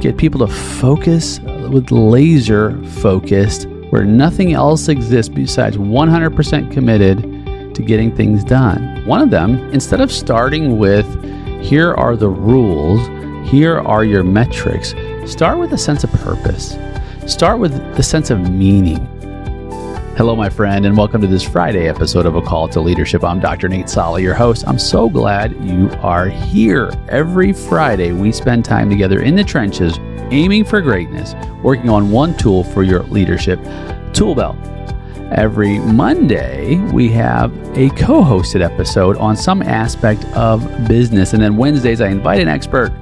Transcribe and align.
get 0.00 0.16
people 0.16 0.46
to 0.46 0.52
focus 0.52 1.40
with 1.70 1.90
laser 1.90 2.82
focused 2.84 3.66
where 3.90 4.04
nothing 4.04 4.54
else 4.54 4.88
exists 4.88 5.28
besides 5.28 5.76
100% 5.76 6.72
committed 6.72 7.74
to 7.74 7.82
getting 7.82 8.14
things 8.14 8.42
done. 8.42 9.04
One 9.06 9.20
of 9.20 9.30
them, 9.30 9.58
instead 9.72 10.00
of 10.00 10.10
starting 10.10 10.78
with, 10.78 11.06
here 11.62 11.94
are 11.94 12.16
the 12.16 12.28
rules, 12.28 13.06
here 13.48 13.80
are 13.80 14.04
your 14.04 14.24
metrics, 14.24 14.94
start 15.26 15.58
with 15.58 15.72
a 15.72 15.78
sense 15.78 16.04
of 16.04 16.12
purpose. 16.12 16.78
Start 17.26 17.58
with 17.58 17.72
the 17.94 18.02
sense 18.02 18.30
of 18.30 18.50
meaning. 18.50 19.06
Hello, 20.14 20.36
my 20.36 20.50
friend, 20.50 20.84
and 20.84 20.94
welcome 20.94 21.22
to 21.22 21.26
this 21.26 21.42
Friday 21.42 21.88
episode 21.88 22.26
of 22.26 22.36
A 22.36 22.42
Call 22.42 22.68
to 22.68 22.82
Leadership. 22.82 23.24
I'm 23.24 23.40
Dr. 23.40 23.66
Nate 23.66 23.88
Salah, 23.88 24.20
your 24.20 24.34
host. 24.34 24.62
I'm 24.68 24.78
so 24.78 25.08
glad 25.08 25.52
you 25.64 25.88
are 26.02 26.28
here. 26.28 26.92
Every 27.08 27.54
Friday, 27.54 28.12
we 28.12 28.30
spend 28.30 28.62
time 28.62 28.90
together 28.90 29.22
in 29.22 29.34
the 29.34 29.42
trenches, 29.42 29.98
aiming 30.30 30.66
for 30.66 30.82
greatness, 30.82 31.34
working 31.62 31.88
on 31.88 32.10
one 32.10 32.36
tool 32.36 32.62
for 32.62 32.82
your 32.82 33.04
leadership 33.04 33.58
tool 34.12 34.34
belt. 34.34 34.58
Every 35.32 35.78
Monday, 35.78 36.76
we 36.92 37.08
have 37.12 37.50
a 37.74 37.88
co 37.96 38.22
hosted 38.22 38.62
episode 38.62 39.16
on 39.16 39.34
some 39.34 39.62
aspect 39.62 40.26
of 40.36 40.60
business. 40.86 41.32
And 41.32 41.42
then 41.42 41.56
Wednesdays, 41.56 42.02
I 42.02 42.08
invite 42.08 42.40
an 42.40 42.48
expert 42.48 42.92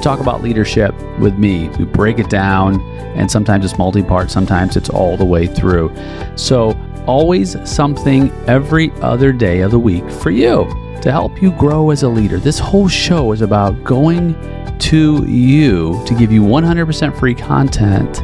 talk 0.00 0.20
about 0.20 0.42
leadership 0.42 0.94
with 1.18 1.38
me. 1.38 1.68
We 1.70 1.84
break 1.84 2.18
it 2.18 2.30
down, 2.30 2.80
and 3.16 3.30
sometimes 3.30 3.64
it's 3.64 3.78
multi 3.78 4.02
part, 4.02 4.30
sometimes 4.30 4.76
it's 4.76 4.88
all 4.88 5.16
the 5.16 5.24
way 5.24 5.46
through. 5.46 5.94
So, 6.36 6.78
always 7.06 7.56
something 7.68 8.30
every 8.46 8.90
other 9.00 9.32
day 9.32 9.60
of 9.60 9.70
the 9.70 9.78
week 9.78 10.08
for 10.10 10.30
you 10.30 10.68
to 11.02 11.10
help 11.10 11.40
you 11.40 11.50
grow 11.52 11.90
as 11.90 12.02
a 12.02 12.08
leader. 12.08 12.38
This 12.38 12.58
whole 12.58 12.88
show 12.88 13.32
is 13.32 13.42
about 13.42 13.82
going 13.84 14.34
to 14.78 15.24
you 15.26 16.02
to 16.06 16.14
give 16.14 16.32
you 16.32 16.42
100% 16.42 17.18
free 17.18 17.34
content 17.34 18.14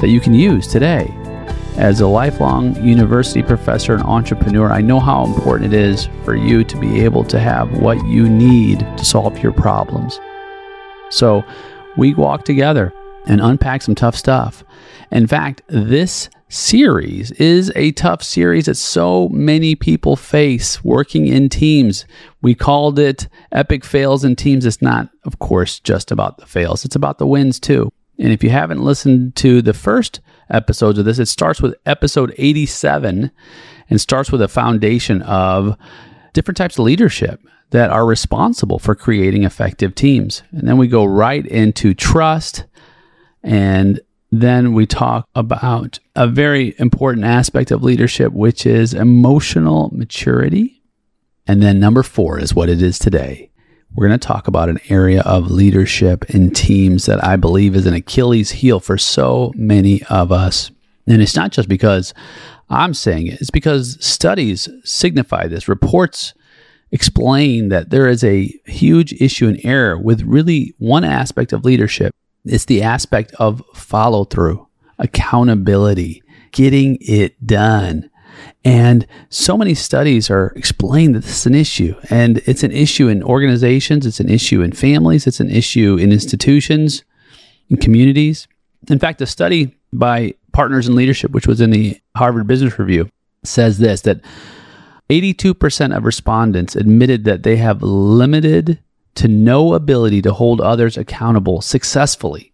that 0.00 0.08
you 0.08 0.20
can 0.20 0.34
use 0.34 0.66
today. 0.66 1.14
As 1.76 2.00
a 2.00 2.06
lifelong 2.06 2.76
university 2.84 3.42
professor 3.42 3.94
and 3.94 4.02
entrepreneur, 4.02 4.70
I 4.70 4.82
know 4.82 5.00
how 5.00 5.24
important 5.24 5.72
it 5.72 5.78
is 5.78 6.08
for 6.24 6.34
you 6.34 6.64
to 6.64 6.76
be 6.76 7.00
able 7.00 7.24
to 7.24 7.38
have 7.38 7.78
what 7.78 8.04
you 8.06 8.28
need 8.28 8.80
to 8.80 9.04
solve 9.04 9.38
your 9.38 9.52
problems. 9.52 10.20
So 11.12 11.44
we 11.96 12.14
walk 12.14 12.44
together 12.44 12.92
and 13.26 13.40
unpack 13.40 13.82
some 13.82 13.94
tough 13.94 14.16
stuff. 14.16 14.64
In 15.10 15.26
fact, 15.26 15.62
this 15.68 16.28
series 16.48 17.30
is 17.32 17.72
a 17.76 17.92
tough 17.92 18.22
series 18.22 18.66
that 18.66 18.76
so 18.76 19.28
many 19.28 19.74
people 19.74 20.16
face 20.16 20.82
working 20.84 21.26
in 21.26 21.48
teams. 21.48 22.04
We 22.40 22.54
called 22.54 22.98
it 22.98 23.28
Epic 23.52 23.84
Fails 23.84 24.24
in 24.24 24.36
Teams. 24.36 24.66
It's 24.66 24.82
not, 24.82 25.08
of 25.24 25.38
course, 25.38 25.80
just 25.80 26.10
about 26.10 26.38
the 26.38 26.46
fails, 26.46 26.84
it's 26.84 26.96
about 26.96 27.18
the 27.18 27.26
wins 27.26 27.60
too. 27.60 27.92
And 28.18 28.32
if 28.32 28.42
you 28.42 28.50
haven't 28.50 28.82
listened 28.82 29.36
to 29.36 29.62
the 29.62 29.72
first 29.72 30.20
episodes 30.52 30.98
of 30.98 31.04
this. 31.04 31.18
It 31.18 31.26
starts 31.26 31.60
with 31.60 31.74
episode 31.86 32.34
87 32.38 33.30
and 33.90 34.00
starts 34.00 34.30
with 34.30 34.42
a 34.42 34.48
foundation 34.48 35.22
of 35.22 35.76
different 36.32 36.56
types 36.56 36.78
of 36.78 36.84
leadership 36.84 37.40
that 37.70 37.90
are 37.90 38.06
responsible 38.06 38.78
for 38.78 38.94
creating 38.94 39.44
effective 39.44 39.94
teams. 39.94 40.42
And 40.52 40.68
then 40.68 40.76
we 40.76 40.88
go 40.88 41.04
right 41.04 41.44
into 41.46 41.94
trust. 41.94 42.64
And 43.42 44.00
then 44.30 44.72
we 44.72 44.86
talk 44.86 45.28
about 45.34 45.98
a 46.14 46.26
very 46.26 46.74
important 46.78 47.24
aspect 47.24 47.70
of 47.70 47.82
leadership, 47.82 48.32
which 48.32 48.66
is 48.66 48.94
emotional 48.94 49.90
maturity. 49.92 50.82
And 51.46 51.62
then 51.62 51.80
number 51.80 52.02
four 52.02 52.38
is 52.38 52.54
what 52.54 52.68
it 52.68 52.82
is 52.82 52.98
today 52.98 53.52
we're 53.94 54.08
going 54.08 54.18
to 54.18 54.26
talk 54.26 54.48
about 54.48 54.68
an 54.68 54.80
area 54.88 55.20
of 55.22 55.50
leadership 55.50 56.30
in 56.30 56.50
teams 56.50 57.06
that 57.06 57.22
I 57.22 57.36
believe 57.36 57.76
is 57.76 57.86
an 57.86 57.94
Achilles 57.94 58.50
heel 58.50 58.80
for 58.80 58.96
so 58.96 59.52
many 59.54 60.02
of 60.04 60.32
us. 60.32 60.70
And 61.06 61.20
it's 61.20 61.36
not 61.36 61.52
just 61.52 61.68
because 61.68 62.14
I'm 62.72 62.94
saying 62.94 63.26
it's 63.26 63.50
because 63.50 64.02
studies 64.04 64.68
signify 64.82 65.46
this. 65.46 65.68
Reports 65.68 66.32
explain 66.90 67.68
that 67.68 67.90
there 67.90 68.08
is 68.08 68.24
a 68.24 68.52
huge 68.66 69.12
issue 69.14 69.46
in 69.46 69.64
error 69.64 69.98
with 69.98 70.22
really 70.22 70.74
one 70.78 71.04
aspect 71.04 71.52
of 71.52 71.64
leadership. 71.64 72.14
It's 72.44 72.64
the 72.64 72.82
aspect 72.82 73.34
of 73.34 73.62
follow 73.74 74.24
through, 74.24 74.66
accountability, 74.98 76.22
getting 76.50 76.98
it 77.00 77.46
done. 77.46 78.10
And 78.64 79.06
so 79.28 79.58
many 79.58 79.74
studies 79.74 80.30
are 80.30 80.52
explaining 80.56 81.12
that 81.12 81.24
this 81.24 81.40
is 81.40 81.46
an 81.46 81.54
issue. 81.54 81.94
And 82.08 82.38
it's 82.46 82.62
an 82.62 82.72
issue 82.72 83.08
in 83.08 83.22
organizations, 83.22 84.06
it's 84.06 84.20
an 84.20 84.30
issue 84.30 84.62
in 84.62 84.72
families, 84.72 85.26
it's 85.26 85.40
an 85.40 85.50
issue 85.50 85.96
in 85.96 86.10
institutions, 86.10 87.04
in 87.68 87.76
communities. 87.76 88.48
In 88.88 88.98
fact, 88.98 89.20
a 89.20 89.26
study 89.26 89.76
by 89.92 90.34
Partners 90.52 90.88
in 90.88 90.94
Leadership, 90.94 91.32
which 91.32 91.46
was 91.46 91.60
in 91.60 91.70
the 91.70 92.00
Harvard 92.16 92.46
Business 92.46 92.78
Review, 92.78 93.08
says 93.42 93.78
this 93.78 94.02
that 94.02 94.20
82% 95.10 95.96
of 95.96 96.04
respondents 96.04 96.76
admitted 96.76 97.24
that 97.24 97.42
they 97.42 97.56
have 97.56 97.82
limited 97.82 98.78
to 99.16 99.28
no 99.28 99.74
ability 99.74 100.22
to 100.22 100.32
hold 100.32 100.60
others 100.60 100.96
accountable 100.96 101.60
successfully 101.60 102.52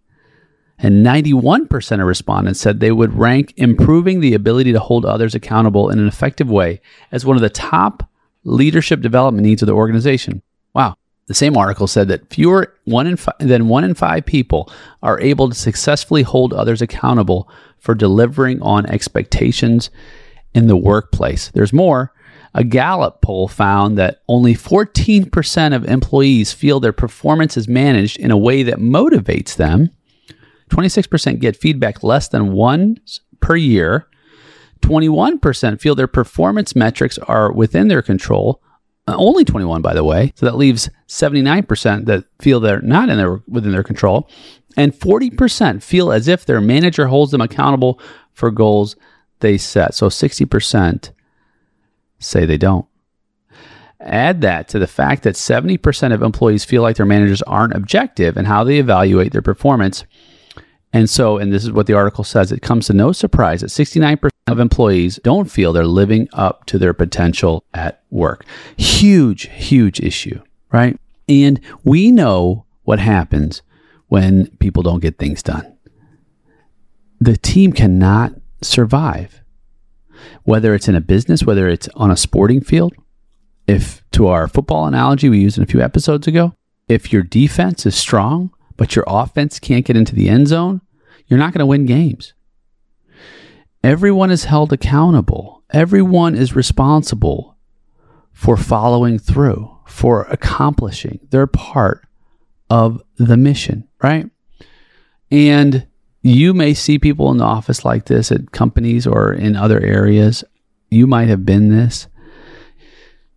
and 0.79 1.05
91% 1.05 2.01
of 2.01 2.07
respondents 2.07 2.61
said 2.61 2.79
they 2.79 2.93
would 2.93 3.15
rank 3.15 3.53
improving 3.57 4.21
the 4.21 4.35
ability 4.35 4.73
to 4.73 4.79
hold 4.79 5.05
others 5.05 5.35
accountable 5.35 5.91
in 5.91 5.99
an 5.99 6.07
effective 6.07 6.49
way 6.49 6.81
as 7.11 7.27
one 7.27 7.37
of 7.37 7.43
the 7.43 7.51
top 7.51 8.09
leadership 8.45 9.01
development 9.01 9.45
needs 9.45 9.61
of 9.61 9.67
the 9.67 9.73
organization. 9.73 10.41
The 11.29 11.35
same 11.35 11.57
article 11.57 11.87
said 11.87 12.09
that 12.09 12.29
fewer 12.31 12.75
one 12.85 13.07
in 13.07 13.19
than 13.39 13.69
one 13.69 13.85
in 13.85 13.95
five 13.95 14.27
people 14.27 14.73
are 15.03 15.21
able 15.21 15.49
to 15.49 15.55
successfully 15.55 16.23
hold 16.23 16.53
others 16.53 16.83
accountable 16.83 17.49
for 17.79 17.95
delivering 17.95 18.61
on 18.63 18.87
expectations 18.87 19.91
in 20.55 20.67
the 20.67 20.77
workplace. 20.77 21.49
There's 21.49 21.73
more. 21.73 22.13
A 22.55 22.65
Gallup 22.65 23.21
poll 23.21 23.47
found 23.47 23.99
that 23.99 24.23
only 24.27 24.55
14% 24.55 25.77
of 25.77 25.85
employees 25.85 26.53
feel 26.53 26.81
their 26.81 26.95
performance 26.95 27.59
is 27.59 27.69
managed 27.69 28.19
in 28.19 28.31
a 28.31 28.39
way 28.39 28.63
that 28.63 28.79
motivates 28.79 29.55
them 29.55 29.91
26% 30.71 31.41
get 31.41 31.57
feedback 31.57 32.03
less 32.03 32.29
than 32.29 32.53
once 32.53 33.21
per 33.41 33.57
year. 33.57 34.07
21% 34.81 35.81
feel 35.81 35.95
their 35.95 36.07
performance 36.07 36.77
metrics 36.77 37.19
are 37.19 37.53
within 37.53 37.89
their 37.89 38.03
control. 38.03 38.63
Uh, 39.09 39.17
only 39.17 39.43
21, 39.43 39.81
by 39.81 39.95
the 39.95 40.05
way. 40.05 40.35
So 40.37 40.45
that 40.45 40.59
leaves 40.59 40.91
79% 41.07 42.05
that 42.05 42.25
feel 42.43 42.61
they're 42.61 42.83
not 42.83 43.09
in 43.09 43.17
their, 43.17 43.41
within 43.49 43.73
their 43.73 43.83
control. 43.83 44.29
And 44.77 44.93
40% 44.93 45.83
feel 45.83 46.13
as 46.13 46.29
if 46.29 46.45
their 46.45 46.61
manager 46.61 47.07
holds 47.07 47.33
them 47.33 47.41
accountable 47.41 47.99
for 48.35 48.51
goals 48.51 48.97
they 49.41 49.57
set. 49.57 49.95
So 49.95 50.09
60% 50.09 51.11
say 52.19 52.45
they 52.45 52.59
don't. 52.59 52.85
Add 53.99 54.43
that 54.43 54.69
to 54.69 54.79
the 54.79 54.87
fact 54.87 55.23
that 55.23 55.37
70% 55.37 56.13
of 56.13 56.23
employees 56.23 56.67
feel 56.67 56.83
like 56.83 56.97
their 56.97 57.07
managers 57.07 57.41
aren't 57.43 57.75
objective 57.75 58.37
in 58.37 58.45
how 58.45 58.63
they 58.63 58.79
evaluate 58.79 59.33
their 59.33 59.43
performance. 59.43 60.05
And 60.93 61.09
so, 61.11 61.37
and 61.37 61.53
this 61.53 61.65
is 61.65 61.73
what 61.73 61.87
the 61.87 61.95
article 61.95 62.25
says 62.25 62.51
it 62.51 62.63
comes 62.63 62.87
to 62.87 62.95
no 62.95 63.13
surprise 63.13 63.61
that 63.61 63.69
69% 63.69 64.31
of 64.47 64.59
employees 64.59 65.21
don't 65.23 65.51
feel 65.51 65.73
they're 65.73 65.85
living 65.85 66.29
up 66.33 66.65
to 66.67 66.79
their 66.79 66.95
potential 66.95 67.65
at 67.75 68.03
work. 68.11 68.45
Huge, 68.77 69.49
huge 69.49 70.01
issue, 70.01 70.41
right? 70.73 70.99
And 71.29 71.61
we 71.85 72.11
know 72.11 72.65
what 72.85 72.99
happens 72.99 73.61
when 74.07 74.47
people 74.59 74.83
don't 74.83 75.01
get 75.01 75.19
things 75.19 75.43
done. 75.43 75.77
The 77.21 77.37
team 77.37 77.73
cannot 77.73 78.33
survive, 78.63 79.43
whether 80.45 80.75
it's 80.75 80.89
in 80.89 80.95
a 80.95 81.01
business, 81.01 81.45
whether 81.45 81.69
it's 81.69 81.89
on 81.95 82.11
a 82.11 82.17
sporting 82.17 82.63
field. 82.63 82.95
If, 83.67 84.03
to 84.13 84.29
our 84.29 84.49
football 84.49 84.87
analogy 84.87 85.29
we 85.29 85.41
used 85.41 85.59
in 85.59 85.65
a 85.65 85.67
few 85.67 85.83
episodes 85.83 86.27
ago, 86.27 86.55
if 86.89 87.13
your 87.13 87.23
defense 87.23 87.85
is 87.85 87.95
strong, 87.95 88.51
but 88.79 88.97
your 88.97 89.05
offense 89.07 89.59
can't 89.59 89.85
get 89.85 89.97
into 89.97 90.15
the 90.15 90.31
end 90.31 90.49
zone, 90.49 90.81
you're 91.27 91.39
not 91.39 91.53
going 91.53 91.59
to 91.59 91.67
win 91.67 91.85
games. 91.85 92.33
Everyone 93.85 94.31
is 94.31 94.45
held 94.45 94.73
accountable. 94.73 95.63
Everyone 95.71 96.35
is 96.35 96.57
responsible 96.57 97.57
for 98.33 98.57
following 98.57 99.19
through, 99.19 99.77
for 99.87 100.23
accomplishing 100.25 101.21
their 101.31 101.47
part 101.47 102.07
of 102.71 103.03
the 103.17 103.37
mission, 103.37 103.87
right? 104.03 104.31
And 105.31 105.87
you 106.23 106.55
may 106.55 106.73
see 106.73 106.99
people 106.99 107.31
in 107.31 107.39
the 107.39 107.45
office 107.45 107.85
like 107.85 108.07
this 108.07 108.33
at 108.33 108.53
companies 108.53 109.07
or 109.07 109.33
in 109.33 109.57
other 109.57 109.81
areas. 109.81 110.45
You 110.91 111.07
might 111.07 111.29
have 111.29 111.45
been 111.45 111.69
this. 111.69 112.07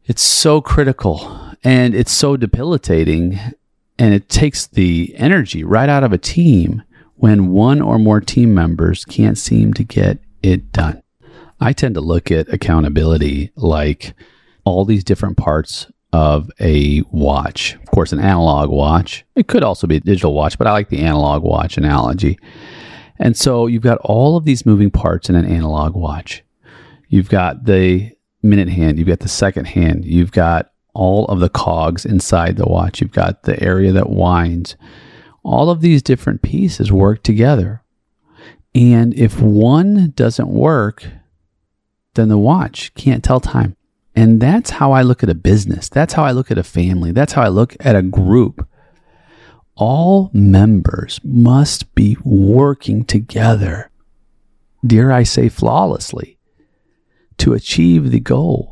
It's 0.06 0.22
so 0.22 0.62
critical 0.62 1.52
and 1.64 1.94
it's 1.94 2.12
so 2.12 2.38
debilitating 2.38 3.40
and 4.02 4.16
it 4.16 4.30
takes 4.30 4.66
the 4.66 5.14
energy 5.16 5.64
right 5.64 5.88
out 5.88 6.04
of 6.04 6.12
a 6.12 6.18
team 6.18 6.82
when 7.18 7.52
one 7.52 7.80
or 7.80 8.00
more 8.00 8.20
team 8.20 8.52
members 8.52 9.06
can't 9.06 9.38
seem 9.38 9.76
to 9.76 9.84
get 9.84 10.18
it 10.42 10.72
done. 10.72 11.04
I 11.60 11.72
tend 11.72 11.94
to 11.94 12.02
look 12.02 12.32
at 12.32 12.52
accountability 12.52 13.52
like 13.56 14.16
all 14.64 14.86
these 14.86 15.04
different 15.04 15.38
parts 15.38 15.86
of 16.14 16.50
a 16.60 17.04
watch. 17.12 17.76
Of 17.76 17.92
course, 17.92 18.12
an 18.12 18.20
analog 18.20 18.72
watch. 18.72 19.24
It 19.36 19.48
could 19.48 19.62
also 19.62 19.86
be 19.86 19.98
a 19.98 20.00
digital 20.00 20.34
watch, 20.34 20.58
but 20.58 20.66
I 20.66 20.72
like 20.72 20.90
the 20.90 21.02
analog 21.02 21.44
watch 21.44 21.78
analogy. 21.78 22.40
And 23.20 23.38
so 23.38 23.68
you've 23.68 23.84
got 23.84 24.00
all 24.00 24.36
of 24.36 24.46
these 24.46 24.66
moving 24.66 24.90
parts 24.90 25.30
in 25.30 25.36
an 25.36 25.46
analog 25.46 25.94
watch. 25.94 26.44
You've 27.10 27.30
got 27.30 27.66
the 27.66 28.10
minute 28.42 28.70
hand, 28.70 28.98
you've 28.98 29.08
got 29.08 29.20
the 29.20 29.30
second 29.30 29.66
hand, 29.66 30.06
you've 30.06 30.32
got 30.32 30.71
all 30.94 31.26
of 31.26 31.40
the 31.40 31.50
cogs 31.50 32.06
inside 32.06 32.58
the 32.58 32.66
watch, 32.66 33.02
you've 33.02 33.12
got 33.12 33.44
the 33.44 33.62
area 33.62 33.92
that 33.92 34.10
winds. 34.10 34.76
All 35.44 35.70
of 35.70 35.82
these 35.82 36.04
different 36.04 36.42
pieces 36.42 36.92
work 36.92 37.24
together. 37.24 37.82
And 38.76 39.14
if 39.16 39.42
one 39.42 40.12
doesn't 40.16 40.50
work, 40.50 41.06
then 42.14 42.30
the 42.30 42.38
watch 42.38 42.94
can't 42.94 43.24
tell 43.24 43.40
time. 43.40 43.76
And 44.16 44.42
that's 44.42 44.72
how 44.72 44.92
I 44.92 45.02
look 45.02 45.24
at 45.24 45.30
a 45.30 45.36
business. 45.36 45.90
That's 45.90 46.14
how 46.14 46.24
I 46.24 46.32
look 46.32 46.52
at 46.52 46.58
a 46.58 46.64
family. 46.64 47.12
That's 47.12 47.34
how 47.34 47.44
I 47.44 47.48
look 47.48 47.76
at 47.80 47.96
a 47.96 48.02
group. 48.02 48.68
All 49.76 50.30
members 50.34 51.20
must 51.24 51.96
be 51.96 52.18
working 52.24 53.06
together, 53.06 53.90
dare 54.86 55.12
I 55.12 55.24
say, 55.24 55.50
flawlessly, 55.50 56.38
to 57.38 57.54
achieve 57.54 58.12
the 58.12 58.20
goal. 58.20 58.71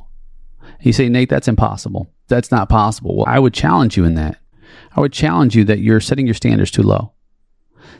You 0.81 0.94
say, 0.94 1.10
Nate, 1.10 1.30
that's 1.30 1.48
impossible. 1.48 2.10
That's 2.28 2.52
not 2.52 2.70
possible. 2.70 3.18
Well, 3.18 3.26
I 3.28 3.40
would 3.40 3.54
challenge 3.54 3.98
you 3.98 4.06
in 4.06 4.16
that. 4.16 4.40
I 4.96 5.02
would 5.02 5.14
challenge 5.14 5.56
you 5.56 5.64
that 5.66 5.80
you're 5.80 6.00
setting 6.00 6.26
your 6.26 6.36
standards 6.36 6.72
too 6.72 6.84
low. 6.84 7.14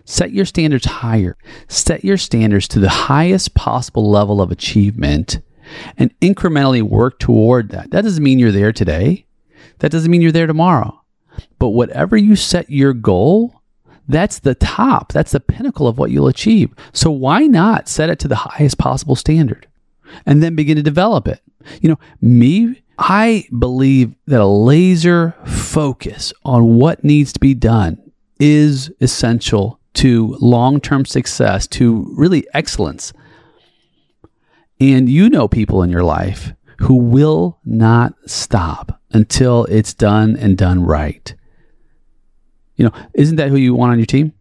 Set 0.06 0.32
your 0.32 0.46
standards 0.46 0.86
higher. 0.86 1.38
Set 1.68 2.04
your 2.04 2.18
standards 2.18 2.68
to 2.70 2.80
the 2.80 2.90
highest 2.90 3.54
possible 3.54 4.10
level 4.10 4.42
of 4.42 4.52
achievement 4.52 5.40
and 5.98 6.18
incrementally 6.20 6.82
work 6.82 7.20
toward 7.20 7.70
that. 7.70 7.92
That 7.92 8.04
doesn't 8.04 8.24
mean 8.24 8.40
you're 8.40 8.52
there 8.52 8.74
today. 8.74 9.26
That 9.80 9.92
doesn't 9.92 10.10
mean 10.10 10.22
you're 10.22 10.32
there 10.32 10.48
tomorrow. 10.48 11.00
But 11.58 11.70
whatever 11.70 12.18
you 12.18 12.36
set 12.36 12.70
your 12.70 12.94
goal, 12.94 13.62
that's 14.08 14.40
the 14.40 14.56
top. 14.56 15.14
That's 15.14 15.32
the 15.32 15.40
pinnacle 15.40 15.88
of 15.88 15.98
what 15.98 16.12
you'll 16.12 16.28
achieve. 16.28 16.74
So 16.94 17.12
why 17.12 17.46
not 17.46 17.88
set 17.88 18.10
it 18.10 18.20
to 18.20 18.28
the 18.28 18.36
highest 18.36 18.78
possible 18.78 19.16
standard 19.16 19.68
and 20.26 20.42
then 20.42 20.56
begin 20.56 20.76
to 20.78 20.84
develop 20.84 21.28
it? 21.28 21.42
You 21.82 21.90
know, 21.90 22.00
me, 22.22 22.82
I 22.98 23.46
believe 23.58 24.16
that 24.28 24.42
a 24.42 24.46
laser 24.46 25.36
focus 25.46 26.34
on 26.44 26.76
what 26.76 27.04
needs 27.04 27.34
to 27.34 27.40
be 27.40 27.54
done 27.54 27.98
is 28.40 28.92
essential 29.02 29.80
to 29.96 30.38
long 30.40 30.80
term 30.80 31.06
success, 31.06 31.68
to 31.68 32.14
really 32.16 32.46
excellence 32.54 33.14
and 34.80 35.10
you 35.10 35.30
know 35.30 35.48
people 35.48 35.84
in 35.84 35.90
your 35.90 36.04
life 36.04 36.54
who 36.80 36.96
will 36.96 37.60
not 37.66 38.14
stop 38.26 39.02
until 39.12 39.66
it's 39.66 39.94
done 39.94 40.38
and 40.38 40.58
done 40.58 40.84
right. 40.84 41.36
You 42.76 42.86
know, 42.86 42.92
isn't 43.14 43.36
that 43.36 43.50
who 43.50 43.58
you 43.58 43.76
want 43.76 43.92
on 43.92 44.00
your 44.00 44.06
team? 44.06 44.34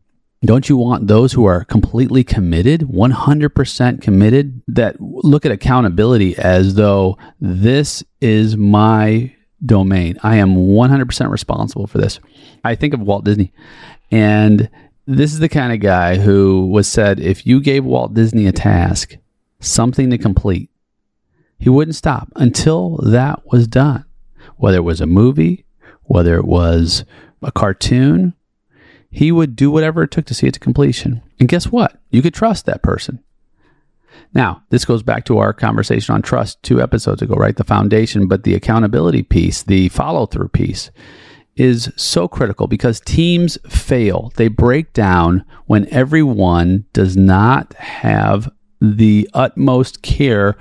Don't 0.44 0.68
you 0.68 0.76
want 0.76 1.08
those 1.08 1.32
who 1.32 1.46
are 1.46 1.64
completely 1.64 2.22
committed, 2.22 2.82
100% 2.82 4.00
committed, 4.00 4.62
that 4.68 5.00
look 5.00 5.44
at 5.44 5.50
accountability 5.50 6.38
as 6.38 6.74
though 6.74 7.18
this 7.40 8.04
is 8.20 8.56
my 8.56 9.34
domain? 9.64 10.16
I 10.22 10.36
am 10.36 10.54
100% 10.54 11.30
responsible 11.30 11.88
for 11.88 11.98
this. 11.98 12.20
I 12.64 12.76
think 12.76 12.94
of 12.94 13.00
Walt 13.00 13.24
Disney, 13.24 13.52
and 14.12 14.70
this 15.06 15.32
is 15.32 15.40
the 15.40 15.48
kind 15.48 15.72
of 15.72 15.80
guy 15.80 16.18
who 16.18 16.68
was 16.68 16.86
said 16.86 17.18
if 17.18 17.44
you 17.44 17.60
gave 17.60 17.84
Walt 17.84 18.14
Disney 18.14 18.46
a 18.46 18.52
task, 18.52 19.16
something 19.58 20.10
to 20.10 20.18
complete. 20.18 20.70
He 21.58 21.68
wouldn't 21.68 21.96
stop 21.96 22.28
until 22.36 22.98
that 22.98 23.44
was 23.46 23.66
done, 23.66 24.04
whether 24.56 24.76
it 24.76 24.82
was 24.82 25.00
a 25.00 25.06
movie, 25.06 25.64
whether 26.04 26.36
it 26.36 26.44
was 26.44 27.04
a 27.42 27.50
cartoon. 27.50 28.34
He 29.10 29.32
would 29.32 29.56
do 29.56 29.70
whatever 29.70 30.02
it 30.02 30.10
took 30.10 30.26
to 30.26 30.34
see 30.34 30.46
it 30.46 30.54
to 30.54 30.60
completion. 30.60 31.22
And 31.40 31.48
guess 31.48 31.66
what? 31.66 31.98
You 32.10 32.22
could 32.22 32.34
trust 32.34 32.66
that 32.66 32.82
person. 32.82 33.22
Now, 34.34 34.62
this 34.70 34.84
goes 34.84 35.02
back 35.02 35.24
to 35.26 35.38
our 35.38 35.52
conversation 35.52 36.14
on 36.14 36.22
trust 36.22 36.62
two 36.62 36.82
episodes 36.82 37.22
ago, 37.22 37.34
right? 37.34 37.56
The 37.56 37.64
foundation, 37.64 38.28
but 38.28 38.44
the 38.44 38.54
accountability 38.54 39.22
piece, 39.22 39.62
the 39.62 39.88
follow 39.88 40.26
through 40.26 40.48
piece 40.48 40.90
is 41.56 41.90
so 41.96 42.28
critical 42.28 42.66
because 42.66 43.00
teams 43.00 43.58
fail. 43.68 44.32
They 44.36 44.48
break 44.48 44.92
down 44.92 45.44
when 45.66 45.88
everyone 45.92 46.84
does 46.92 47.16
not 47.16 47.74
have 47.74 48.50
the 48.80 49.28
utmost 49.34 50.02
care 50.02 50.56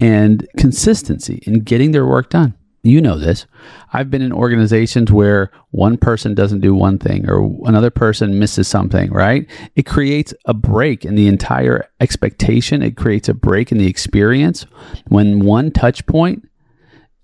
and 0.00 0.46
consistency 0.58 1.42
in 1.46 1.60
getting 1.60 1.92
their 1.92 2.04
work 2.04 2.30
done. 2.30 2.54
You 2.84 3.00
know 3.00 3.18
this. 3.18 3.46
I've 3.94 4.10
been 4.10 4.20
in 4.20 4.30
organizations 4.30 5.10
where 5.10 5.50
one 5.70 5.96
person 5.96 6.34
doesn't 6.34 6.60
do 6.60 6.74
one 6.74 6.98
thing 6.98 7.26
or 7.26 7.58
another 7.64 7.88
person 7.88 8.38
misses 8.38 8.68
something, 8.68 9.10
right? 9.10 9.48
It 9.74 9.86
creates 9.86 10.34
a 10.44 10.52
break 10.52 11.06
in 11.06 11.14
the 11.14 11.26
entire 11.26 11.88
expectation. 12.00 12.82
It 12.82 12.98
creates 12.98 13.26
a 13.30 13.34
break 13.34 13.72
in 13.72 13.78
the 13.78 13.86
experience 13.86 14.66
when 15.08 15.40
one 15.40 15.70
touch 15.70 16.04
point 16.04 16.46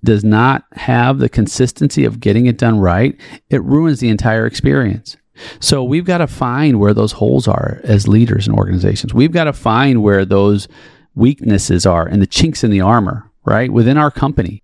does 0.02 0.24
not 0.24 0.64
have 0.72 1.18
the 1.18 1.28
consistency 1.28 2.06
of 2.06 2.20
getting 2.20 2.46
it 2.46 2.56
done 2.56 2.80
right. 2.80 3.20
It 3.50 3.62
ruins 3.62 4.00
the 4.00 4.08
entire 4.08 4.46
experience. 4.46 5.18
So 5.60 5.84
we've 5.84 6.06
got 6.06 6.18
to 6.18 6.26
find 6.26 6.80
where 6.80 6.94
those 6.94 7.12
holes 7.12 7.46
are 7.46 7.82
as 7.84 8.08
leaders 8.08 8.48
in 8.48 8.54
organizations. 8.54 9.12
We've 9.12 9.30
got 9.30 9.44
to 9.44 9.52
find 9.52 10.02
where 10.02 10.24
those 10.24 10.68
weaknesses 11.14 11.84
are 11.84 12.06
and 12.06 12.22
the 12.22 12.26
chinks 12.26 12.64
in 12.64 12.70
the 12.70 12.80
armor, 12.80 13.30
right, 13.44 13.70
within 13.70 13.98
our 13.98 14.10
company. 14.10 14.62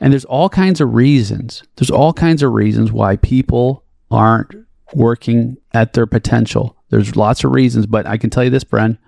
And 0.00 0.12
there's 0.12 0.24
all 0.24 0.48
kinds 0.48 0.80
of 0.80 0.94
reasons. 0.94 1.62
There's 1.76 1.90
all 1.90 2.12
kinds 2.12 2.42
of 2.42 2.52
reasons 2.52 2.90
why 2.90 3.16
people 3.16 3.84
aren't 4.10 4.54
working 4.94 5.58
at 5.72 5.92
their 5.92 6.06
potential. 6.06 6.76
There's 6.88 7.16
lots 7.16 7.44
of 7.44 7.52
reasons, 7.52 7.86
but 7.86 8.06
I 8.06 8.16
can 8.16 8.30
tell 8.30 8.42
you 8.42 8.50
this, 8.50 8.64
Bren, 8.64 8.98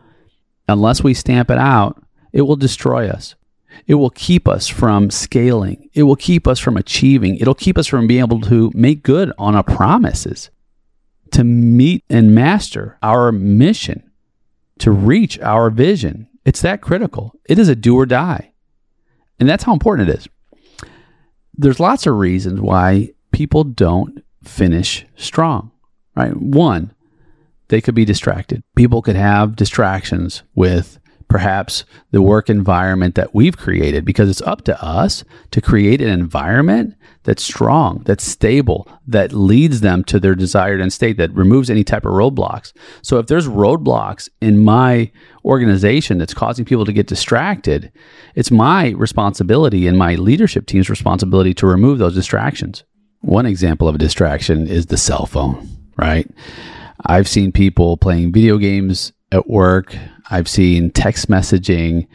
unless 0.69 1.03
we 1.03 1.15
stamp 1.15 1.50
it 1.50 1.59
out, 1.59 2.03
it 2.33 2.43
will 2.43 2.56
destroy 2.56 3.09
us. 3.09 3.35
It 3.87 3.94
will 3.94 4.11
keep 4.11 4.47
us 4.47 4.69
from 4.69 5.11
scaling. 5.11 5.89
It 5.94 6.03
will 6.03 6.17
keep 6.17 6.47
us 6.47 6.59
from 6.59 6.77
achieving. 6.77 7.37
It'll 7.38 7.55
keep 7.55 7.79
us 7.79 7.87
from 7.87 8.06
being 8.06 8.21
able 8.21 8.41
to 8.43 8.71
make 8.75 9.03
good 9.03 9.33
on 9.38 9.56
our 9.56 9.65
promises 9.65 10.50
to 11.33 11.45
meet 11.45 12.05
and 12.11 12.35
master 12.35 12.99
our 13.03 13.33
mission, 13.33 14.11
to 14.79 14.91
reach 14.91 15.38
our 15.41 15.71
vision. 15.71 16.29
It's 16.45 16.61
that 16.61 16.83
critical. 16.83 17.33
It 17.49 17.59
is 17.59 17.69
a 17.69 17.75
do 17.75 17.97
or 17.97 18.06
die. 18.06 18.53
And 19.41 19.49
that's 19.49 19.65
how 19.65 19.73
important 19.73 20.09
it 20.09 20.17
is. 20.17 20.29
There's 21.54 21.81
lots 21.81 22.06
of 22.06 22.16
reasons 22.16 22.60
why 22.60 23.10
people 23.31 23.64
don't 23.64 24.25
finish 24.43 25.06
strong, 25.16 25.70
right? 26.16 26.37
One, 26.37 26.93
they 27.68 27.80
could 27.80 27.94
be 27.94 28.04
distracted. 28.04 28.62
People 28.75 29.02
could 29.02 29.16
have 29.16 29.56
distractions 29.56 30.42
with 30.54 30.99
perhaps 31.33 31.87
the 32.11 32.21
work 32.21 32.51
environment 32.51 33.15
that 33.15 33.35
we've 33.35 33.57
created 33.57 34.05
because 34.05 34.29
it's 34.29 34.43
up 34.43 34.61
to 34.65 34.85
us 34.85 35.25
to 35.51 35.62
create 35.62 36.03
an 36.03 36.11
environment 36.11 36.95
that's 37.23 37.43
strong, 37.43 38.03
that's 38.05 38.23
stable, 38.23 38.87
that 39.07 39.33
leads 39.33 39.81
them 39.81 40.05
to 40.05 40.21
their 40.21 40.35
desired 40.35 40.79
end 40.79 40.93
state, 40.93 41.17
that 41.17 41.33
removes 41.33 41.71
any 41.71 41.85
type 41.85 42.05
of 42.05 42.12
roadblocks. 42.12 42.75
So 43.01 43.17
if 43.17 43.29
there's 43.29 43.49
roadblocks 43.49 44.29
in 44.43 44.62
my 44.62 45.11
organization 45.43 46.19
that's 46.19 46.35
causing 46.35 46.67
people 46.67 46.85
to 46.85 46.93
get 46.93 47.07
distracted, 47.07 47.91
it's 48.35 48.51
my 48.51 48.91
responsibility 48.91 49.87
and 49.87 49.97
my 49.97 50.17
leadership 50.17 50.67
team's 50.67 50.91
responsibility 50.91 51.55
to 51.55 51.67
remove 51.67 51.99
those 51.99 52.15
distractions. 52.15 52.85
One 53.23 53.47
example 53.47 53.89
of 53.89 53.95
a 53.95 53.99
distraction 53.99 54.67
is 54.67 54.85
the 54.85 54.99
cell 54.99 55.25
phone, 55.25 55.67
right? 55.97 56.31
I've 57.07 57.27
seen 57.27 57.53
people 57.53 57.97
playing 57.97 58.35
video 58.35 58.59
games 58.59 59.15
at 59.33 59.49
work. 59.49 59.97
I've 60.31 60.49
seen 60.49 60.91
text 60.91 61.29
messaging. 61.29 62.07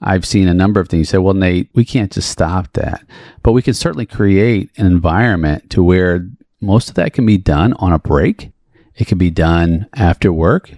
I've 0.00 0.26
seen 0.26 0.48
a 0.48 0.54
number 0.54 0.80
of 0.80 0.88
things. 0.88 1.08
Say, 1.08 1.18
well, 1.18 1.34
Nate, 1.34 1.70
we 1.74 1.84
can't 1.84 2.12
just 2.12 2.30
stop 2.30 2.72
that. 2.74 3.04
But 3.42 3.52
we 3.52 3.62
can 3.62 3.74
certainly 3.74 4.06
create 4.06 4.70
an 4.76 4.86
environment 4.86 5.70
to 5.70 5.82
where 5.82 6.28
most 6.60 6.88
of 6.88 6.94
that 6.96 7.12
can 7.12 7.26
be 7.26 7.38
done 7.38 7.72
on 7.74 7.92
a 7.92 7.98
break. 7.98 8.50
It 8.96 9.06
can 9.06 9.18
be 9.18 9.30
done 9.30 9.86
after 9.94 10.32
work. 10.32 10.70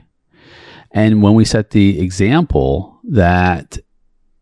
And 0.93 1.23
when 1.23 1.35
we 1.35 1.45
set 1.45 1.71
the 1.71 2.00
example 2.00 2.99
that 3.05 3.78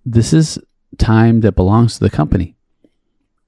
this 0.05 0.33
is 0.33 0.59
time 0.99 1.41
that 1.41 1.57
belongs 1.57 1.95
to 1.95 2.05
the 2.05 2.11
company 2.11 2.57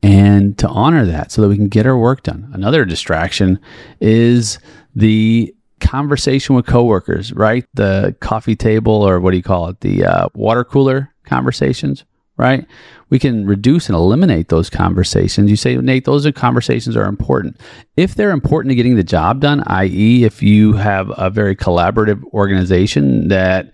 and 0.03 0.59
to 0.59 0.69
honor 0.69 1.05
that 1.05 1.33
so 1.33 1.43
that 1.43 1.49
we 1.49 1.57
can 1.57 1.69
get 1.69 1.87
our 1.87 1.97
work 1.97 2.23
done. 2.23 2.51
Another 2.53 2.85
distraction 2.85 3.59
is 4.01 4.59
the 4.95 5.55
conversation 5.81 6.55
with 6.55 6.67
coworkers, 6.67 7.33
right? 7.33 7.65
The 7.75 8.17
coffee 8.21 8.57
table 8.57 8.95
or 8.95 9.21
what 9.21 9.33
do 9.33 9.37
you 9.37 9.43
call 9.43 9.69
it? 9.69 9.81
The 9.81 10.05
uh, 10.05 10.29
water 10.35 10.65
cooler 10.65 11.15
conversations, 11.25 12.05
right? 12.37 12.67
We 13.11 13.19
can 13.19 13.47
reduce 13.47 13.89
and 13.89 13.97
eliminate 13.97 14.49
those 14.49 14.71
conversations. 14.71 15.51
You 15.51 15.57
say, 15.57 15.77
Nate, 15.77 16.05
those 16.05 16.27
are 16.27 16.33
conversations 16.33 16.97
are 16.97 17.07
important. 17.07 17.61
If 17.97 18.15
they're 18.15 18.31
important 18.31 18.71
to 18.71 18.75
getting 18.75 18.97
the 18.97 19.05
job 19.05 19.41
done, 19.41 19.63
i.e., 19.67 20.25
if 20.25 20.43
you 20.43 20.73
have 20.75 21.13
a 21.17 21.31
very 21.31 21.55
collaborative 21.55 22.23
organization 22.33 23.29
that 23.29 23.71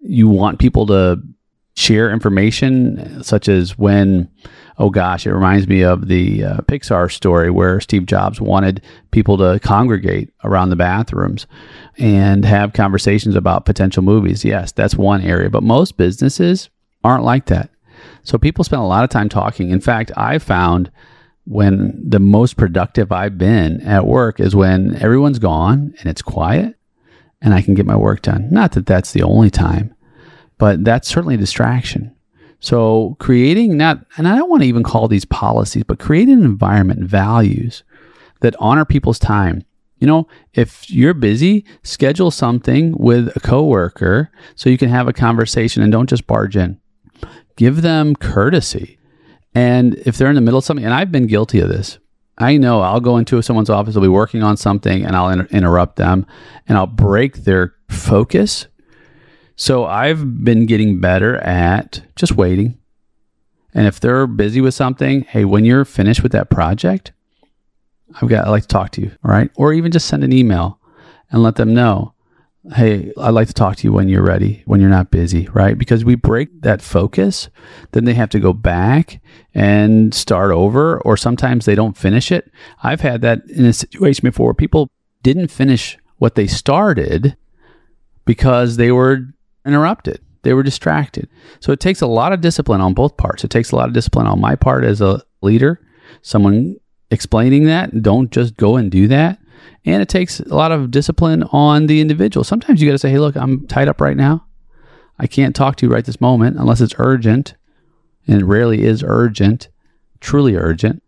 you 0.00 0.28
want 0.28 0.58
people 0.58 0.86
to 0.86 1.20
share 1.76 2.10
information, 2.10 3.22
such 3.22 3.48
as 3.48 3.78
when 3.78 4.28
oh 4.82 4.90
gosh, 4.90 5.26
it 5.26 5.32
reminds 5.32 5.68
me 5.68 5.82
of 5.82 6.08
the 6.08 6.42
uh, 6.42 6.56
Pixar 6.62 7.08
story 7.08 7.52
where 7.52 7.80
Steve 7.80 8.04
Jobs 8.04 8.40
wanted 8.40 8.82
people 9.12 9.38
to 9.38 9.60
congregate 9.62 10.32
around 10.42 10.70
the 10.70 10.76
bathrooms 10.76 11.46
and 11.98 12.44
have 12.44 12.72
conversations 12.72 13.36
about 13.36 13.64
potential 13.64 14.02
movies. 14.02 14.44
Yes, 14.44 14.72
that's 14.72 14.96
one 14.96 15.22
area, 15.22 15.48
but 15.48 15.62
most 15.62 15.96
businesses 15.96 16.68
aren't 17.04 17.22
like 17.22 17.46
that. 17.46 17.70
So 18.24 18.38
people 18.38 18.64
spend 18.64 18.82
a 18.82 18.86
lot 18.86 19.04
of 19.04 19.10
time 19.10 19.28
talking. 19.28 19.70
In 19.70 19.80
fact, 19.80 20.10
I 20.16 20.38
found 20.38 20.90
when 21.44 22.02
the 22.04 22.18
most 22.18 22.56
productive 22.56 23.12
I've 23.12 23.38
been 23.38 23.82
at 23.82 24.04
work 24.04 24.40
is 24.40 24.56
when 24.56 24.96
everyone's 24.96 25.38
gone 25.38 25.94
and 26.00 26.06
it's 26.08 26.22
quiet 26.22 26.74
and 27.40 27.54
I 27.54 27.62
can 27.62 27.74
get 27.74 27.86
my 27.86 27.96
work 27.96 28.22
done. 28.22 28.48
Not 28.50 28.72
that 28.72 28.86
that's 28.86 29.12
the 29.12 29.22
only 29.22 29.50
time, 29.50 29.94
but 30.58 30.82
that's 30.84 31.06
certainly 31.06 31.36
a 31.36 31.38
distraction. 31.38 32.11
So 32.62 33.16
creating 33.18 33.76
not, 33.76 34.06
and 34.16 34.28
I 34.28 34.36
don't 34.36 34.48
want 34.48 34.62
to 34.62 34.68
even 34.68 34.84
call 34.84 35.08
these 35.08 35.24
policies, 35.24 35.82
but 35.82 35.98
creating 35.98 36.38
an 36.38 36.44
environment, 36.44 37.00
values 37.00 37.82
that 38.40 38.54
honor 38.60 38.84
people's 38.84 39.18
time. 39.18 39.64
You 39.98 40.06
know, 40.06 40.28
if 40.54 40.88
you're 40.88 41.12
busy, 41.12 41.64
schedule 41.82 42.30
something 42.30 42.96
with 42.96 43.36
a 43.36 43.40
coworker 43.40 44.30
so 44.54 44.70
you 44.70 44.78
can 44.78 44.88
have 44.88 45.08
a 45.08 45.12
conversation 45.12 45.82
and 45.82 45.90
don't 45.90 46.08
just 46.08 46.28
barge 46.28 46.56
in. 46.56 46.80
Give 47.56 47.82
them 47.82 48.14
courtesy. 48.14 48.96
And 49.56 49.96
if 50.06 50.16
they're 50.16 50.30
in 50.30 50.36
the 50.36 50.40
middle 50.40 50.58
of 50.58 50.64
something, 50.64 50.84
and 50.84 50.94
I've 50.94 51.12
been 51.12 51.26
guilty 51.26 51.58
of 51.58 51.68
this, 51.68 51.98
I 52.38 52.58
know 52.58 52.80
I'll 52.80 53.00
go 53.00 53.16
into 53.16 53.42
someone's 53.42 53.70
office, 53.70 53.94
they'll 53.94 54.02
be 54.02 54.08
working 54.08 54.44
on 54.44 54.56
something, 54.56 55.04
and 55.04 55.16
I'll 55.16 55.28
inter- 55.30 55.48
interrupt 55.50 55.96
them 55.96 56.26
and 56.68 56.78
I'll 56.78 56.86
break 56.86 57.38
their 57.38 57.74
focus 57.88 58.66
so 59.56 59.84
I've 59.84 60.44
been 60.44 60.66
getting 60.66 61.00
better 61.00 61.36
at 61.38 62.02
just 62.16 62.32
waiting. 62.32 62.78
And 63.74 63.86
if 63.86 64.00
they're 64.00 64.26
busy 64.26 64.60
with 64.60 64.74
something, 64.74 65.22
hey, 65.22 65.44
when 65.44 65.64
you're 65.64 65.84
finished 65.84 66.22
with 66.22 66.32
that 66.32 66.50
project, 66.50 67.12
I've 68.20 68.28
got, 68.28 68.46
I'd 68.46 68.50
like 68.50 68.62
to 68.62 68.68
talk 68.68 68.90
to 68.92 69.00
you. 69.00 69.12
All 69.24 69.30
right. 69.30 69.50
Or 69.56 69.72
even 69.72 69.92
just 69.92 70.08
send 70.08 70.24
an 70.24 70.32
email 70.32 70.78
and 71.30 71.42
let 71.42 71.56
them 71.56 71.72
know, 71.72 72.12
hey, 72.74 73.12
I'd 73.16 73.30
like 73.30 73.48
to 73.48 73.54
talk 73.54 73.76
to 73.76 73.84
you 73.84 73.92
when 73.92 74.08
you're 74.08 74.22
ready, 74.22 74.62
when 74.66 74.80
you're 74.80 74.90
not 74.90 75.10
busy. 75.10 75.48
Right. 75.52 75.78
Because 75.78 76.04
we 76.04 76.14
break 76.14 76.60
that 76.60 76.82
focus, 76.82 77.48
then 77.92 78.04
they 78.04 78.14
have 78.14 78.30
to 78.30 78.40
go 78.40 78.52
back 78.52 79.22
and 79.54 80.14
start 80.14 80.50
over, 80.50 81.00
or 81.00 81.16
sometimes 81.16 81.64
they 81.64 81.74
don't 81.74 81.96
finish 81.96 82.30
it. 82.30 82.50
I've 82.82 83.00
had 83.00 83.22
that 83.22 83.42
in 83.48 83.64
a 83.64 83.72
situation 83.72 84.26
before 84.26 84.48
where 84.48 84.54
people 84.54 84.90
didn't 85.22 85.50
finish 85.50 85.96
what 86.18 86.34
they 86.34 86.46
started 86.46 87.36
because 88.24 88.76
they 88.76 88.92
were 88.92 89.28
interrupted. 89.66 90.20
They 90.42 90.54
were 90.54 90.62
distracted. 90.62 91.28
So 91.60 91.72
it 91.72 91.80
takes 91.80 92.00
a 92.00 92.06
lot 92.06 92.32
of 92.32 92.40
discipline 92.40 92.80
on 92.80 92.94
both 92.94 93.16
parts. 93.16 93.44
It 93.44 93.50
takes 93.50 93.70
a 93.70 93.76
lot 93.76 93.88
of 93.88 93.94
discipline 93.94 94.26
on 94.26 94.40
my 94.40 94.56
part 94.56 94.84
as 94.84 95.00
a 95.00 95.22
leader, 95.40 95.80
someone 96.22 96.76
explaining 97.10 97.64
that. 97.64 98.02
Don't 98.02 98.30
just 98.30 98.56
go 98.56 98.76
and 98.76 98.90
do 98.90 99.06
that. 99.08 99.38
And 99.84 100.02
it 100.02 100.08
takes 100.08 100.40
a 100.40 100.54
lot 100.54 100.72
of 100.72 100.90
discipline 100.90 101.44
on 101.52 101.86
the 101.86 102.00
individual. 102.00 102.44
Sometimes 102.44 102.80
you 102.80 102.88
got 102.88 102.92
to 102.92 102.98
say, 102.98 103.10
hey, 103.10 103.18
look, 103.18 103.36
I'm 103.36 103.66
tied 103.66 103.88
up 103.88 104.00
right 104.00 104.16
now. 104.16 104.46
I 105.18 105.26
can't 105.26 105.54
talk 105.54 105.76
to 105.76 105.86
you 105.86 105.92
right 105.92 106.04
this 106.04 106.20
moment 106.20 106.58
unless 106.58 106.80
it's 106.80 106.94
urgent. 106.98 107.54
And 108.26 108.40
it 108.40 108.44
rarely 108.44 108.82
is 108.82 109.04
urgent, 109.06 109.68
truly 110.20 110.56
urgent. 110.56 111.02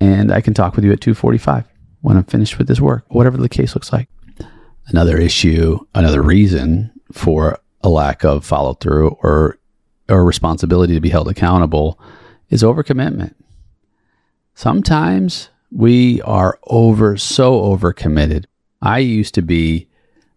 And 0.00 0.32
I 0.32 0.40
can 0.40 0.54
talk 0.54 0.74
with 0.74 0.84
you 0.84 0.92
at 0.92 1.00
245 1.00 1.66
when 2.00 2.16
I'm 2.16 2.24
finished 2.24 2.58
with 2.58 2.68
this 2.68 2.80
work, 2.80 3.04
whatever 3.08 3.36
the 3.36 3.48
case 3.48 3.74
looks 3.74 3.92
like. 3.92 4.08
Another 4.86 5.18
issue, 5.18 5.78
another 5.94 6.22
reason 6.22 6.90
for 7.12 7.58
a 7.82 7.88
lack 7.88 8.24
of 8.24 8.44
follow 8.44 8.74
through 8.74 9.16
or 9.22 9.58
or 10.08 10.24
responsibility 10.24 10.94
to 10.94 11.00
be 11.00 11.08
held 11.08 11.28
accountable 11.28 11.98
is 12.48 12.62
overcommitment. 12.62 13.34
Sometimes 14.54 15.50
we 15.70 16.20
are 16.22 16.58
over 16.64 17.16
so 17.16 17.60
overcommitted. 17.60 18.44
I 18.82 18.98
used 18.98 19.34
to 19.34 19.42
be 19.42 19.88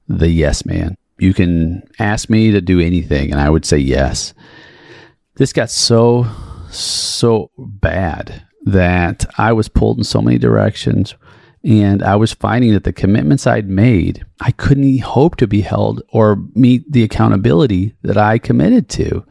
the 0.08 0.30
yes 0.30 0.66
man. 0.66 0.96
You 1.18 1.34
can 1.34 1.84
ask 2.00 2.30
me 2.30 2.52
to 2.52 2.62
do 2.62 2.80
anything 2.80 3.32
and 3.32 3.42
I 3.42 3.50
would 3.50 3.66
say 3.66 3.78
yes. 3.78 4.34
This 5.36 5.54
got 5.54 5.72
so 5.72 6.28
so 6.70 7.52
bad 7.58 8.44
that 8.66 9.26
I 9.38 9.54
was 9.54 9.68
pulled 9.68 9.98
in 9.98 10.04
so 10.04 10.22
many 10.22 10.38
directions 10.38 11.16
and 11.64 12.04
I 12.04 12.16
was 12.18 12.34
finding 12.34 12.74
that 12.74 12.84
the 12.84 12.92
commitments 12.92 13.48
I'd 13.48 13.70
made, 13.70 14.26
I 14.42 14.52
couldn't 14.52 15.00
hope 15.00 15.38
to 15.38 15.48
be 15.48 15.62
held 15.62 16.02
or 16.10 16.38
meet 16.56 16.92
the 16.92 17.04
accountability 17.04 17.96
that 18.02 18.18
I 18.18 18.38
committed 18.38 18.90
to 18.90 19.26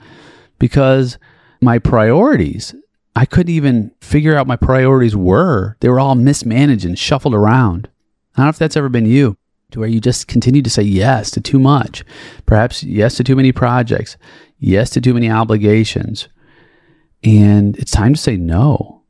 because 0.59 1.19
my 1.61 1.79
priorities, 1.79 2.75
I 3.15 3.27
couldn't 3.27 3.55
even 3.55 3.91
figure 4.01 4.35
out 4.35 4.47
my 4.47 4.57
priorities 4.57 5.15
were. 5.15 5.77
They 5.81 5.91
were 5.91 6.01
all 6.01 6.15
mismanaged 6.15 6.87
and 6.87 6.99
shuffled 6.99 7.35
around. 7.35 7.89
I 8.35 8.39
don't 8.39 8.47
know 8.47 8.51
if 8.51 8.59
that's 8.59 8.79
ever 8.79 8.89
been 8.89 9.05
you, 9.05 9.37
to 9.73 9.81
where 9.81 9.89
you 9.89 10.01
just 10.01 10.27
continue 10.27 10.63
to 10.63 10.71
say 10.71 10.83
yes 10.83 11.31
to 11.33 11.41
too 11.41 11.59
much. 11.59 12.03
Perhaps 12.47 12.83
yes 12.83 13.17
to 13.17 13.25
too 13.25 13.37
many 13.37 13.53
projects, 13.53 14.17
yes 14.59 14.89
to 14.91 15.03
too 15.03 15.13
many 15.13 15.31
obligations. 15.31 16.29
And 17.23 17.77
it's 17.77 17.93
time 17.93 18.15
to 18.15 18.21
say 18.21 18.37
no. 18.39 19.03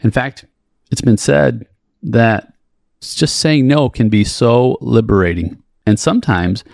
In 0.00 0.10
fact, 0.10 0.44
it's 0.90 1.00
been 1.00 1.16
said 1.16 1.66
that 2.02 2.52
just 3.00 3.36
saying 3.36 3.66
no 3.66 3.88
can 3.88 4.08
be 4.08 4.24
so 4.24 4.76
liberating. 4.80 5.62
And 5.86 5.98
sometimes 5.98 6.64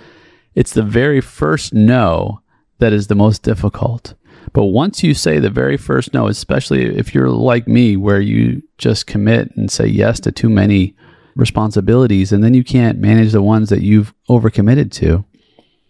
it's 0.54 0.72
the 0.72 0.82
very 0.82 1.20
first 1.20 1.72
no 1.72 2.40
that 2.78 2.92
is 2.92 3.06
the 3.06 3.14
most 3.14 3.42
difficult. 3.42 4.14
But 4.52 4.66
once 4.66 5.02
you 5.02 5.14
say 5.14 5.38
the 5.38 5.50
very 5.50 5.76
first 5.76 6.14
no, 6.14 6.28
especially 6.28 6.84
if 6.96 7.14
you're 7.14 7.30
like 7.30 7.68
me, 7.68 7.96
where 7.96 8.20
you 8.20 8.62
just 8.78 9.06
commit 9.06 9.54
and 9.56 9.70
say 9.70 9.86
yes 9.86 10.20
to 10.20 10.32
too 10.32 10.48
many 10.48 10.94
responsibilities, 11.34 12.32
and 12.32 12.42
then 12.42 12.54
you 12.54 12.64
can't 12.64 12.98
manage 12.98 13.32
the 13.32 13.42
ones 13.42 13.68
that 13.68 13.82
you've 13.82 14.14
overcommitted 14.28 14.90
to, 14.92 15.24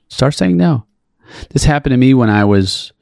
start 0.09 0.35
saying 0.35 0.57
no. 0.57 0.85
This 1.51 1.65
happened 1.65 1.93
to 1.93 1.97
me 1.97 2.15
when 2.15 2.31
I 2.31 2.45
was 2.45 2.93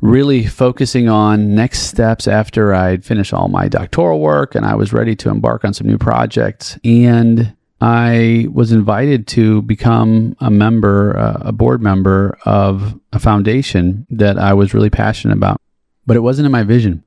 really 0.00 0.44
focusing 0.44 1.08
on 1.08 1.54
next 1.54 1.80
steps 1.80 2.28
after 2.28 2.74
I'd 2.74 3.04
finished 3.04 3.32
all 3.32 3.48
my 3.48 3.68
doctoral 3.68 4.20
work 4.20 4.54
and 4.54 4.66
I 4.66 4.74
was 4.74 4.92
ready 4.92 5.16
to 5.16 5.30
embark 5.30 5.64
on 5.64 5.72
some 5.72 5.86
new 5.86 5.98
projects. 5.98 6.78
And 6.84 7.56
I 7.80 8.46
was 8.52 8.72
invited 8.72 9.26
to 9.28 9.62
become 9.62 10.36
a 10.40 10.50
member, 10.50 11.18
uh, 11.18 11.38
a 11.40 11.52
board 11.52 11.82
member 11.82 12.38
of 12.44 12.98
a 13.12 13.18
foundation 13.18 14.06
that 14.10 14.38
I 14.38 14.54
was 14.54 14.74
really 14.74 14.90
passionate 14.90 15.36
about, 15.36 15.60
but 16.06 16.16
it 16.16 16.20
wasn't 16.20 16.46
in 16.46 16.52
my 16.52 16.62
vision. 16.62 17.02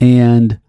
And 0.00 0.60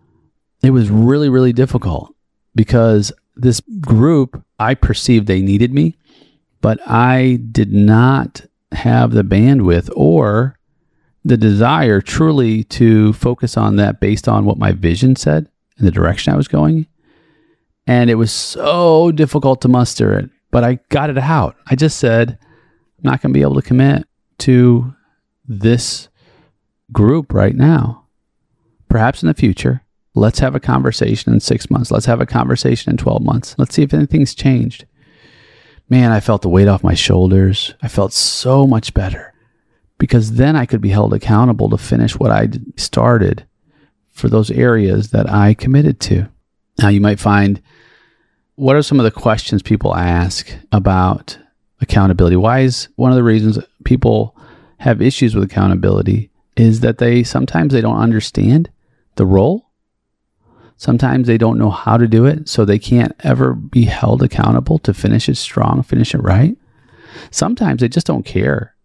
it 0.64 0.72
was 0.72 0.90
really, 0.90 1.30
really 1.30 1.54
difficult 1.54 2.16
because 2.56 3.12
this 3.36 3.62
group, 3.82 4.44
I 4.60 4.74
perceived 4.74 5.28
they 5.28 5.42
needed 5.42 5.74
me, 5.74 5.98
but 6.62 6.80
I 6.88 7.40
did 7.52 7.72
not 7.72 8.46
have 8.72 9.12
the 9.12 9.24
bandwidth 9.24 9.90
or 9.96 10.57
the 11.28 11.38
desire 11.38 12.00
truly 12.00 12.64
to 12.64 13.12
focus 13.14 13.58
on 13.58 13.76
that 13.76 14.00
based 14.00 14.30
on 14.30 14.46
what 14.46 14.58
my 14.58 14.72
vision 14.72 15.16
said 15.16 15.50
and 15.78 15.86
the 15.86 15.92
direction 15.92 16.34
I 16.34 16.38
was 16.38 16.48
going. 16.48 16.88
And 17.86 18.10
it 18.10 18.16
was 18.16 18.32
so 18.32 19.12
difficult 19.12 19.62
to 19.62 19.68
muster 19.68 20.18
it, 20.18 20.30
but 20.52 20.64
I 20.64 20.80
got 20.90 21.10
it 21.10 21.18
out. 21.18 21.58
I 21.68 21.76
just 21.76 21.98
said, 21.98 22.38
I'm 22.42 23.04
not 23.04 23.22
going 23.22 23.34
to 23.34 23.38
be 23.38 23.42
able 23.42 23.56
to 23.56 23.62
commit 23.62 24.08
to 24.40 24.94
this 25.46 26.08
group 26.94 27.34
right 27.34 27.56
now. 27.56 28.06
Perhaps 28.88 29.22
in 29.22 29.28
the 29.28 29.34
future, 29.34 29.82
let's 30.16 30.40
have 30.40 30.56
a 30.56 30.62
conversation 30.62 31.34
in 31.34 31.42
six 31.42 31.70
months. 31.70 31.92
Let's 31.92 32.06
have 32.06 32.22
a 32.22 32.26
conversation 32.26 32.90
in 32.90 32.98
12 32.98 33.22
months. 33.22 33.56
Let's 33.58 33.76
see 33.76 33.84
if 33.84 33.94
anything's 33.94 34.34
changed. 34.34 34.86
Man, 35.90 36.12
I 36.12 36.22
felt 36.22 36.42
the 36.42 36.50
weight 36.50 36.70
off 36.70 36.84
my 36.84 36.94
shoulders. 36.94 37.74
I 37.82 37.90
felt 37.90 38.14
so 38.14 38.66
much 38.66 38.94
better 38.94 39.34
because 39.98 40.34
then 40.34 40.56
I 40.56 40.66
could 40.66 40.82
be 40.82 40.90
held 40.90 41.14
accountable 41.14 41.70
to 41.70 41.78
finish 41.78 42.16
what 42.18 42.32
I 42.32 42.50
started 42.76 43.46
for 44.12 44.30
those 44.30 44.52
areas 44.52 45.12
that 45.12 45.30
I 45.30 45.54
committed 45.54 46.00
to. 46.02 46.28
Now, 46.80 46.90
you 46.90 47.02
might 47.02 47.20
find 47.20 47.62
what 48.56 48.76
are 48.76 48.82
some 48.82 49.00
of 49.00 49.04
the 49.04 49.12
questions 49.12 49.62
people 49.62 49.96
ask 49.96 50.52
about 50.72 51.38
accountability? 51.82 52.36
Why 52.36 52.60
is 52.60 52.88
one 52.96 53.12
of 53.12 53.16
the 53.16 53.24
reasons 53.24 53.60
people 53.84 54.36
have 54.80 55.02
issues 55.02 55.36
with 55.36 55.44
accountability 55.44 56.30
is 56.56 56.80
that 56.82 56.98
they 56.98 57.24
sometimes 57.24 57.74
they 57.74 57.82
don't 57.82 58.00
understand 58.00 58.70
the 59.16 59.26
role. 59.26 59.70
Sometimes 60.78 61.26
they 61.26 61.38
don't 61.38 61.58
know 61.58 61.72
how 61.72 61.98
to 61.98 62.08
do 62.08 62.26
it, 62.26 62.48
so 62.48 62.64
they 62.64 62.78
can't 62.78 63.14
ever 63.22 63.54
be 63.54 63.86
held 63.86 64.22
accountable 64.22 64.78
to 64.80 64.94
finish 64.94 65.28
it 65.28 65.36
strong, 65.36 65.82
finish 65.82 66.14
it 66.14 66.20
right. 66.20 66.56
Sometimes 67.32 67.82
they 67.82 67.90
just 67.90 68.06
don't 68.06 68.26
care 68.26 68.76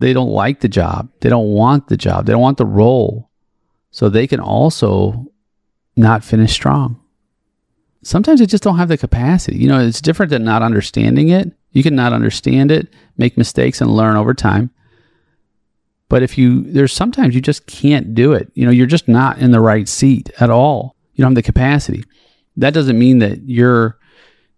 they 0.00 0.12
don't 0.12 0.30
like 0.30 0.60
the 0.60 0.68
job. 0.68 1.08
They 1.20 1.28
don't 1.28 1.48
want 1.48 1.88
the 1.88 1.96
job. 1.96 2.26
They 2.26 2.32
don't 2.32 2.42
want 2.42 2.58
the 2.58 2.66
role. 2.66 3.30
So 3.90 4.08
they 4.08 4.26
can 4.26 4.40
also 4.40 5.30
not 5.96 6.24
finish 6.24 6.52
strong. 6.52 7.00
Sometimes 8.02 8.40
they 8.40 8.46
just 8.46 8.62
don't 8.62 8.76
have 8.76 8.88
the 8.88 8.98
capacity. 8.98 9.56
You 9.58 9.68
know, 9.68 9.80
it's 9.80 10.00
different 10.00 10.30
than 10.30 10.44
not 10.44 10.62
understanding 10.62 11.28
it. 11.28 11.52
You 11.72 11.82
can 11.82 11.94
not 11.94 12.12
understand 12.12 12.70
it, 12.70 12.92
make 13.16 13.38
mistakes, 13.38 13.80
and 13.80 13.90
learn 13.90 14.16
over 14.16 14.34
time. 14.34 14.70
But 16.08 16.22
if 16.22 16.36
you, 16.36 16.62
there's 16.64 16.92
sometimes 16.92 17.34
you 17.34 17.40
just 17.40 17.66
can't 17.66 18.14
do 18.14 18.32
it. 18.32 18.50
You 18.54 18.66
know, 18.66 18.72
you're 18.72 18.86
just 18.86 19.08
not 19.08 19.38
in 19.38 19.52
the 19.52 19.60
right 19.60 19.88
seat 19.88 20.30
at 20.38 20.50
all. 20.50 20.96
You 21.14 21.22
don't 21.22 21.32
have 21.32 21.36
the 21.36 21.42
capacity. 21.42 22.04
That 22.56 22.74
doesn't 22.74 22.98
mean 22.98 23.20
that 23.20 23.48
you're 23.48 23.98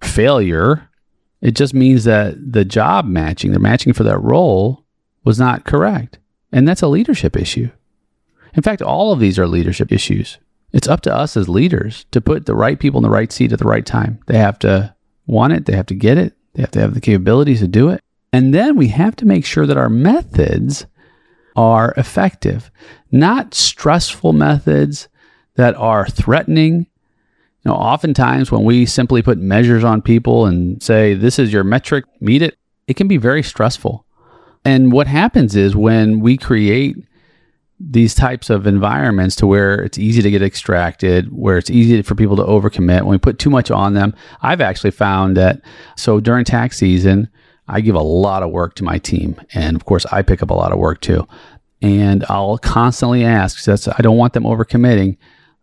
failure. 0.02 0.88
It 1.40 1.52
just 1.52 1.72
means 1.72 2.04
that 2.04 2.34
the 2.52 2.64
job 2.64 3.06
matching, 3.06 3.52
the 3.52 3.58
matching 3.58 3.92
for 3.92 4.02
that 4.02 4.18
role 4.18 4.85
was 5.26 5.38
not 5.38 5.64
correct. 5.64 6.18
And 6.52 6.66
that's 6.66 6.82
a 6.82 6.88
leadership 6.88 7.36
issue. 7.36 7.68
In 8.54 8.62
fact, 8.62 8.80
all 8.80 9.12
of 9.12 9.18
these 9.20 9.38
are 9.38 9.48
leadership 9.48 9.92
issues. 9.92 10.38
It's 10.72 10.88
up 10.88 11.02
to 11.02 11.14
us 11.14 11.36
as 11.36 11.48
leaders 11.48 12.06
to 12.12 12.20
put 12.20 12.46
the 12.46 12.54
right 12.54 12.78
people 12.78 12.98
in 12.98 13.02
the 13.02 13.10
right 13.10 13.30
seat 13.30 13.52
at 13.52 13.58
the 13.58 13.66
right 13.66 13.84
time. 13.84 14.20
They 14.28 14.38
have 14.38 14.58
to 14.60 14.94
want 15.26 15.52
it, 15.52 15.66
they 15.66 15.76
have 15.76 15.86
to 15.86 15.94
get 15.94 16.16
it, 16.16 16.34
they 16.54 16.62
have 16.62 16.70
to 16.70 16.80
have 16.80 16.94
the 16.94 17.00
capabilities 17.00 17.60
to 17.60 17.66
do 17.66 17.90
it. 17.90 18.00
And 18.32 18.54
then 18.54 18.76
we 18.76 18.88
have 18.88 19.16
to 19.16 19.26
make 19.26 19.44
sure 19.44 19.66
that 19.66 19.76
our 19.76 19.88
methods 19.88 20.86
are 21.56 21.92
effective, 21.96 22.70
not 23.10 23.52
stressful 23.52 24.32
methods 24.32 25.08
that 25.56 25.74
are 25.74 26.06
threatening. 26.06 26.86
You 27.64 27.72
know, 27.72 27.74
oftentimes 27.74 28.52
when 28.52 28.62
we 28.62 28.86
simply 28.86 29.22
put 29.22 29.38
measures 29.38 29.82
on 29.82 30.02
people 30.02 30.46
and 30.46 30.80
say, 30.82 31.14
this 31.14 31.38
is 31.38 31.52
your 31.52 31.64
metric, 31.64 32.04
meet 32.20 32.42
it, 32.42 32.56
it 32.86 32.94
can 32.94 33.08
be 33.08 33.16
very 33.16 33.42
stressful. 33.42 34.05
And 34.66 34.90
what 34.90 35.06
happens 35.06 35.54
is 35.54 35.76
when 35.76 36.18
we 36.18 36.36
create 36.36 36.96
these 37.78 38.16
types 38.16 38.50
of 38.50 38.66
environments 38.66 39.36
to 39.36 39.46
where 39.46 39.80
it's 39.80 39.96
easy 39.96 40.22
to 40.22 40.30
get 40.30 40.42
extracted, 40.42 41.32
where 41.32 41.56
it's 41.56 41.70
easy 41.70 42.02
for 42.02 42.16
people 42.16 42.34
to 42.34 42.42
overcommit, 42.42 43.02
when 43.02 43.10
we 43.10 43.18
put 43.18 43.38
too 43.38 43.48
much 43.48 43.70
on 43.70 43.94
them, 43.94 44.12
I've 44.42 44.60
actually 44.60 44.90
found 44.90 45.36
that 45.36 45.60
so 45.94 46.18
during 46.18 46.44
tax 46.44 46.78
season, 46.78 47.28
I 47.68 47.80
give 47.80 47.94
a 47.94 48.02
lot 48.02 48.42
of 48.42 48.50
work 48.50 48.74
to 48.76 48.84
my 48.84 48.98
team. 48.98 49.40
And 49.54 49.76
of 49.76 49.84
course, 49.84 50.04
I 50.06 50.22
pick 50.22 50.42
up 50.42 50.50
a 50.50 50.54
lot 50.54 50.72
of 50.72 50.80
work 50.80 51.00
too. 51.00 51.28
And 51.80 52.24
I'll 52.28 52.58
constantly 52.58 53.24
ask, 53.24 53.62
that's, 53.62 53.86
I 53.86 53.98
don't 53.98 54.16
want 54.16 54.32
them 54.32 54.44
overcommitting. 54.44 55.16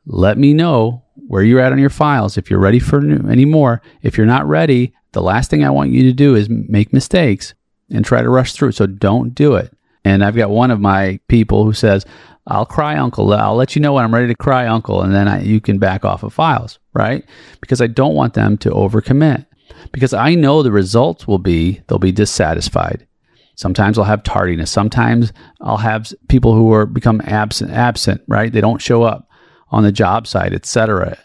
Let 0.06 0.38
me 0.38 0.54
know 0.54 1.04
where 1.28 1.44
you're 1.44 1.60
at 1.60 1.74
on 1.74 1.80
your 1.80 1.90
files. 1.90 2.38
If 2.38 2.50
you're 2.50 2.58
ready 2.58 2.80
for 2.80 3.00
any 3.00 3.44
more, 3.44 3.82
if 4.02 4.18
you're 4.18 4.26
not 4.26 4.48
ready, 4.48 4.94
the 5.12 5.22
last 5.22 5.50
thing 5.50 5.66
I 5.66 5.72
want 5.72 5.92
you 5.92 6.04
to 6.04 6.14
do 6.14 6.36
is 6.36 6.48
make 6.48 6.94
mistakes 6.94 7.54
and 7.90 8.04
try 8.04 8.22
to 8.22 8.30
rush 8.30 8.54
through. 8.54 8.72
So 8.74 8.86
don't 8.86 9.36
do 9.36 9.56
it. 9.56 9.76
And 10.06 10.24
I've 10.24 10.36
got 10.36 10.50
one 10.50 10.72
of 10.72 10.82
my 10.82 11.20
people 11.28 11.64
who 11.64 11.74
says, 11.74 12.06
I'll 12.48 12.66
cry 12.66 12.98
uncle. 12.98 13.34
I'll 13.34 13.56
let 13.56 13.76
you 13.76 13.82
know 13.82 13.94
when 13.94 14.04
I'm 14.04 14.14
ready 14.14 14.28
to 14.28 14.36
cry 14.36 14.68
uncle. 14.68 15.02
And 15.02 15.14
then 15.14 15.28
I, 15.28 15.42
you 15.42 15.62
can 15.62 15.80
back 15.80 16.04
off 16.04 16.24
of 16.24 16.34
files, 16.34 16.80
right? 16.94 17.24
Because 17.62 17.82
I 17.82 17.88
don't 17.88 18.16
want 18.16 18.34
them 18.34 18.58
to 18.60 18.70
overcommit 18.72 19.46
because 19.92 20.14
I 20.14 20.36
know 20.36 20.62
the 20.62 20.72
results 20.72 21.28
will 21.28 21.40
be 21.40 21.82
they'll 21.88 22.00
be 22.00 22.12
dissatisfied. 22.12 23.08
Sometimes 23.56 23.98
I'll 23.98 24.06
have 24.06 24.24
tardiness. 24.24 24.72
Sometimes 24.72 25.32
I'll 25.62 25.78
have 25.78 26.12
people 26.28 26.54
who 26.54 26.74
are 26.74 26.86
become 26.86 27.22
absent, 27.26 27.72
absent, 27.72 28.22
right? 28.28 28.52
They 28.52 28.62
don't 28.62 28.82
show 28.82 29.04
up 29.04 29.30
on 29.70 29.84
the 29.84 29.92
job 29.92 30.28
site, 30.28 30.54
etc. 30.54 31.18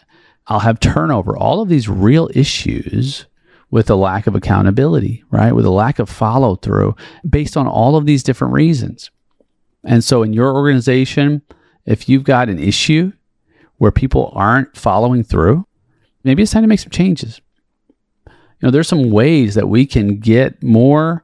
I'll 0.47 0.59
have 0.59 0.79
turnover. 0.79 1.35
All 1.37 1.61
of 1.61 1.69
these 1.69 1.89
real 1.89 2.29
issues 2.33 3.25
with 3.71 3.89
a 3.89 3.95
lack 3.95 4.27
of 4.27 4.35
accountability, 4.35 5.23
right? 5.29 5.53
With 5.53 5.65
a 5.65 5.71
lack 5.71 5.99
of 5.99 6.09
follow 6.09 6.55
through 6.55 6.95
based 7.27 7.55
on 7.55 7.67
all 7.67 7.95
of 7.95 8.05
these 8.05 8.23
different 8.23 8.53
reasons. 8.53 9.11
And 9.83 10.03
so 10.03 10.23
in 10.23 10.33
your 10.33 10.53
organization, 10.53 11.41
if 11.85 12.09
you've 12.09 12.23
got 12.23 12.49
an 12.49 12.59
issue 12.59 13.11
where 13.77 13.91
people 13.91 14.31
aren't 14.35 14.75
following 14.75 15.23
through, 15.23 15.65
maybe 16.23 16.43
it's 16.43 16.51
time 16.51 16.63
to 16.63 16.67
make 16.67 16.79
some 16.79 16.89
changes. 16.89 17.39
You 18.27 18.33
know, 18.63 18.71
there's 18.71 18.89
some 18.89 19.09
ways 19.11 19.55
that 19.55 19.69
we 19.69 19.85
can 19.85 20.19
get 20.19 20.61
more 20.61 21.23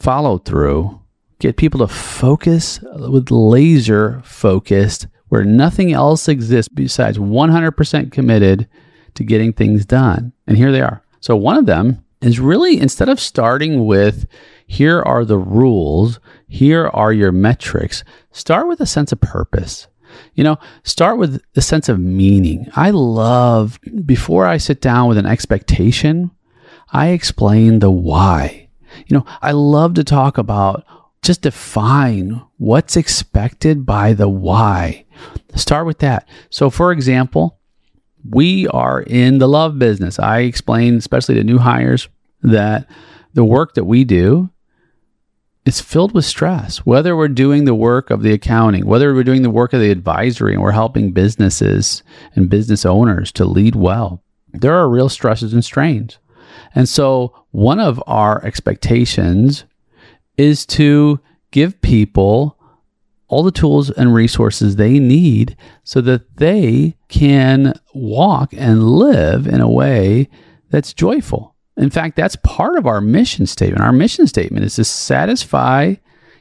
follow 0.00 0.38
through, 0.38 1.00
get 1.38 1.56
people 1.56 1.80
to 1.80 1.88
focus 1.88 2.80
with 2.82 3.30
laser 3.30 4.20
focused 4.24 5.06
where 5.28 5.44
nothing 5.44 5.92
else 5.92 6.28
exists 6.28 6.68
besides 6.68 7.18
100% 7.18 8.10
committed 8.10 8.68
to 9.14 9.22
getting 9.24 9.52
things 9.52 9.86
done. 9.86 10.32
And 10.46 10.56
here 10.56 10.72
they 10.72 10.80
are. 10.80 11.02
So 11.20 11.36
one 11.36 11.56
of 11.56 11.66
them 11.66 12.04
is 12.20 12.40
really 12.40 12.78
instead 12.78 13.08
of 13.08 13.20
starting 13.20 13.86
with 13.86 14.26
here 14.66 15.02
are 15.02 15.24
the 15.24 15.38
rules, 15.38 16.20
here 16.48 16.88
are 16.88 17.12
your 17.12 17.32
metrics, 17.32 18.04
start 18.30 18.68
with 18.68 18.80
a 18.80 18.86
sense 18.86 19.12
of 19.12 19.20
purpose. 19.20 19.86
You 20.34 20.44
know, 20.44 20.58
start 20.82 21.18
with 21.18 21.40
the 21.54 21.62
sense 21.62 21.88
of 21.88 22.00
meaning. 22.00 22.66
I 22.74 22.90
love, 22.90 23.78
before 24.04 24.46
I 24.46 24.56
sit 24.56 24.80
down 24.80 25.08
with 25.08 25.18
an 25.18 25.26
expectation, 25.26 26.32
I 26.92 27.08
explain 27.08 27.78
the 27.78 27.92
why. 27.92 28.68
You 29.06 29.18
know, 29.18 29.26
I 29.40 29.52
love 29.52 29.94
to 29.94 30.04
talk 30.04 30.36
about 30.36 30.84
just 31.22 31.42
define 31.42 32.42
what's 32.56 32.96
expected 32.96 33.86
by 33.86 34.14
the 34.14 34.28
why. 34.28 35.04
Start 35.54 35.86
with 35.86 35.98
that. 35.98 36.28
So, 36.48 36.70
for 36.70 36.90
example, 36.90 37.59
we 38.28 38.66
are 38.68 39.02
in 39.02 39.38
the 39.38 39.48
love 39.48 39.78
business. 39.78 40.18
I 40.18 40.40
explain, 40.40 40.96
especially 40.96 41.36
to 41.36 41.44
new 41.44 41.58
hires, 41.58 42.08
that 42.42 42.86
the 43.34 43.44
work 43.44 43.74
that 43.74 43.84
we 43.84 44.04
do 44.04 44.50
is 45.64 45.80
filled 45.80 46.12
with 46.12 46.24
stress. 46.24 46.78
Whether 46.78 47.16
we're 47.16 47.28
doing 47.28 47.64
the 47.64 47.74
work 47.74 48.10
of 48.10 48.22
the 48.22 48.32
accounting, 48.32 48.86
whether 48.86 49.14
we're 49.14 49.24
doing 49.24 49.42
the 49.42 49.50
work 49.50 49.72
of 49.72 49.80
the 49.80 49.90
advisory, 49.90 50.54
and 50.54 50.62
we're 50.62 50.70
helping 50.72 51.12
businesses 51.12 52.02
and 52.34 52.50
business 52.50 52.84
owners 52.86 53.30
to 53.32 53.44
lead 53.44 53.76
well, 53.76 54.22
there 54.52 54.74
are 54.74 54.88
real 54.88 55.08
stresses 55.08 55.52
and 55.52 55.64
strains. 55.64 56.18
And 56.74 56.88
so, 56.88 57.34
one 57.50 57.80
of 57.80 58.02
our 58.06 58.44
expectations 58.44 59.64
is 60.36 60.64
to 60.66 61.20
give 61.50 61.80
people 61.82 62.56
all 63.30 63.44
the 63.44 63.52
tools 63.52 63.90
and 63.90 64.12
resources 64.12 64.74
they 64.76 64.98
need 64.98 65.56
so 65.84 66.00
that 66.00 66.36
they 66.36 66.96
can 67.08 67.72
walk 67.94 68.52
and 68.52 68.90
live 68.90 69.46
in 69.46 69.60
a 69.60 69.70
way 69.70 70.28
that's 70.68 70.92
joyful. 70.92 71.54
In 71.76 71.90
fact, 71.90 72.16
that's 72.16 72.36
part 72.36 72.76
of 72.76 72.86
our 72.86 73.00
mission 73.00 73.46
statement. 73.46 73.82
Our 73.82 73.92
mission 73.92 74.26
statement 74.26 74.64
is 74.64 74.74
to 74.74 74.84
satisfy 74.84 75.94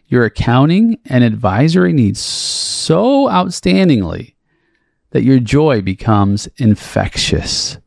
your 0.08 0.25
accounting 0.25 0.97
and 1.06 1.23
advisory 1.23 1.93
needs 1.93 2.19
so 2.19 3.28
outstandingly 3.28 4.34
that 5.12 5.23
your 5.23 5.39
joy 5.39 5.82
becomes 5.82 6.47
infectious. 6.58 7.78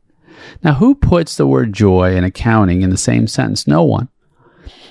Now, 0.63 0.75
who 0.75 0.95
puts 0.95 1.35
the 1.35 1.45
word 1.45 1.73
joy 1.73 2.15
and 2.15 2.25
accounting 2.25 2.81
in 2.81 2.89
the 2.89 2.97
same 2.97 3.27
sentence? 3.27 3.67
No 3.67 3.83
one. 3.83 4.07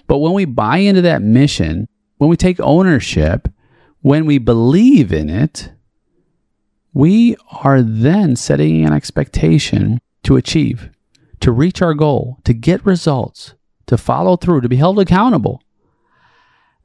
But 0.06 0.18
when 0.18 0.34
we 0.34 0.44
buy 0.44 0.78
into 0.78 1.00
that 1.02 1.22
mission, 1.22 1.88
when 2.18 2.28
we 2.28 2.36
take 2.36 2.60
ownership, 2.60 3.48
when 4.02 4.26
we 4.26 4.38
believe 4.38 5.12
in 5.12 5.30
it, 5.30 5.72
we 6.92 7.36
are 7.62 7.80
then 7.80 8.36
setting 8.36 8.84
an 8.84 8.92
expectation 8.92 10.00
to 10.24 10.36
achieve, 10.36 10.90
to 11.40 11.50
reach 11.50 11.80
our 11.80 11.94
goal, 11.94 12.38
to 12.44 12.52
get 12.52 12.84
results, 12.84 13.54
to 13.86 13.96
follow 13.96 14.36
through, 14.36 14.60
to 14.60 14.68
be 14.68 14.76
held 14.76 14.98
accountable. 14.98 15.62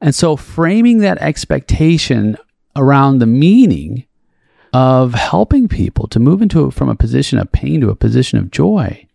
And 0.00 0.14
so, 0.14 0.36
framing 0.36 0.98
that 0.98 1.18
expectation 1.18 2.36
around 2.76 3.18
the 3.18 3.26
meaning 3.26 4.06
of 4.72 5.14
helping 5.14 5.66
people 5.66 6.06
to 6.08 6.20
move 6.20 6.40
into 6.40 6.70
from 6.70 6.88
a 6.88 6.94
position 6.94 7.38
of 7.38 7.50
pain 7.50 7.80
to 7.80 7.90
a 7.90 7.96
position 7.96 8.38
of 8.38 8.50
joy. 8.50 9.06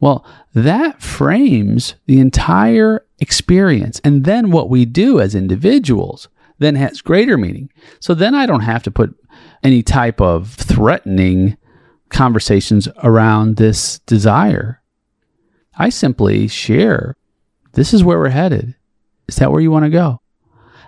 Well, 0.00 0.26
that 0.54 1.00
frames 1.00 1.94
the 2.06 2.18
entire 2.18 3.04
experience. 3.18 4.00
And 4.04 4.24
then 4.24 4.50
what 4.50 4.68
we 4.68 4.84
do 4.84 5.20
as 5.20 5.34
individuals 5.34 6.28
then 6.58 6.74
has 6.74 7.02
greater 7.02 7.36
meaning. 7.36 7.70
So 8.00 8.14
then 8.14 8.34
I 8.34 8.46
don't 8.46 8.60
have 8.60 8.82
to 8.84 8.90
put 8.90 9.14
any 9.62 9.82
type 9.82 10.20
of 10.20 10.50
threatening 10.54 11.56
conversations 12.08 12.88
around 13.02 13.56
this 13.56 13.98
desire. 14.00 14.80
I 15.76 15.90
simply 15.90 16.48
share 16.48 17.16
this 17.72 17.92
is 17.92 18.02
where 18.02 18.18
we're 18.18 18.30
headed. 18.30 18.74
Is 19.28 19.36
that 19.36 19.50
where 19.50 19.60
you 19.60 19.70
want 19.70 19.84
to 19.84 19.90
go? 19.90 20.20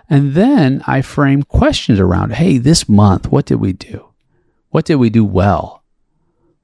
And 0.09 0.33
then 0.33 0.81
I 0.87 1.01
frame 1.01 1.43
questions 1.43 1.99
around, 1.99 2.33
hey, 2.33 2.57
this 2.57 2.89
month, 2.89 3.31
what 3.31 3.45
did 3.45 3.59
we 3.59 3.73
do? 3.73 4.09
What 4.69 4.85
did 4.85 4.95
we 4.95 5.11
do 5.11 5.23
well? 5.23 5.83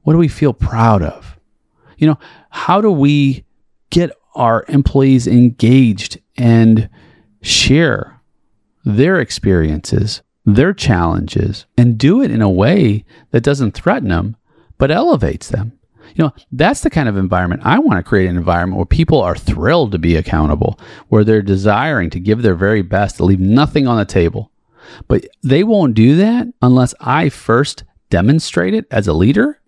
What 0.01 0.13
do 0.13 0.19
we 0.19 0.27
feel 0.27 0.53
proud 0.53 1.03
of? 1.03 1.37
You 1.97 2.07
know, 2.07 2.19
how 2.49 2.81
do 2.81 2.91
we 2.91 3.45
get 3.91 4.11
our 4.33 4.65
employees 4.67 5.27
engaged 5.27 6.19
and 6.37 6.89
share 7.41 8.14
their 8.85 9.19
experiences, 9.19 10.21
their 10.45 10.73
challenges, 10.73 11.65
and 11.77 11.97
do 11.97 12.21
it 12.21 12.31
in 12.31 12.41
a 12.41 12.49
way 12.49 13.03
that 13.31 13.43
doesn't 13.43 13.73
threaten 13.73 14.09
them, 14.09 14.37
but 14.77 14.91
elevates 14.91 15.49
them? 15.49 15.77
You 16.15 16.25
know, 16.25 16.33
that's 16.51 16.81
the 16.81 16.89
kind 16.89 17.09
of 17.09 17.17
environment 17.17 17.63
I 17.65 17.79
want 17.79 17.97
to 17.97 18.07
create 18.07 18.29
an 18.29 18.37
environment 18.37 18.77
where 18.77 18.85
people 18.85 19.21
are 19.21 19.35
thrilled 19.35 19.91
to 19.91 19.99
be 19.99 20.15
accountable, 20.15 20.79
where 21.09 21.23
they're 21.23 21.41
desiring 21.41 22.09
to 22.11 22.19
give 22.19 22.41
their 22.41 22.55
very 22.55 22.83
best, 22.83 23.17
to 23.17 23.25
leave 23.25 23.39
nothing 23.39 23.87
on 23.87 23.97
the 23.97 24.05
table. 24.05 24.51
But 25.07 25.25
they 25.41 25.63
won't 25.63 25.95
do 25.95 26.15
that 26.17 26.47
unless 26.61 26.93
I 27.01 27.29
first 27.29 27.83
demonstrate 28.09 28.73
it 28.73 28.85
as 28.91 29.07
a 29.07 29.13
leader, 29.13 29.59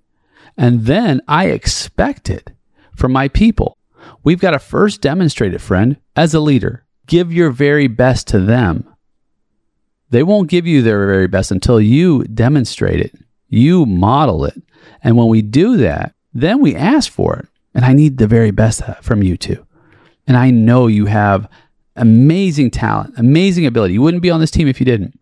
and 0.56 0.86
then 0.86 1.22
I 1.28 1.48
expect 1.48 2.30
it 2.30 2.52
from 2.96 3.12
my 3.12 3.28
people. 3.28 3.78
We've 4.24 4.40
got 4.40 4.52
to 4.52 4.60
first 4.60 5.02
demonstrate 5.02 5.54
it, 5.54 5.60
friend, 5.60 5.98
as 6.16 6.34
a 6.34 6.40
leader. 6.40 6.86
Give 7.08 7.34
your 7.34 7.52
very 7.52 7.88
best 7.88 8.28
to 8.30 8.40
them 8.40 8.88
They 10.10 10.24
won't 10.24 10.50
give 10.50 10.66
you 10.66 10.82
their 10.82 11.06
very 11.06 11.28
best 11.28 11.52
until 11.52 11.82
you 11.82 12.24
demonstrate 12.26 13.00
it, 13.00 13.14
you 13.50 13.86
model 13.86 14.46
it. 14.46 14.62
And 15.04 15.18
when 15.18 15.28
we 15.28 15.42
do 15.42 15.78
that, 15.78 16.14
then 16.34 16.62
we 16.62 16.76
ask 16.76 17.12
for 17.12 17.38
it. 17.38 17.48
And 17.74 17.86
I 17.86 17.94
need 17.94 18.18
the 18.18 18.28
very 18.28 18.52
best 18.52 18.82
from 19.02 19.22
you 19.22 19.38
too. 19.38 19.66
And 20.26 20.36
I 20.36 20.50
know 20.50 20.88
you 20.88 21.06
have 21.06 21.50
amazing 21.96 22.72
talent, 22.72 23.14
amazing 23.18 23.66
ability. 23.66 23.94
You 23.94 24.02
wouldn't 24.02 24.24
be 24.24 24.32
on 24.32 24.40
this 24.40 24.52
team 24.52 24.68
if 24.68 24.80
you 24.80 24.86
didn't. 24.86 25.20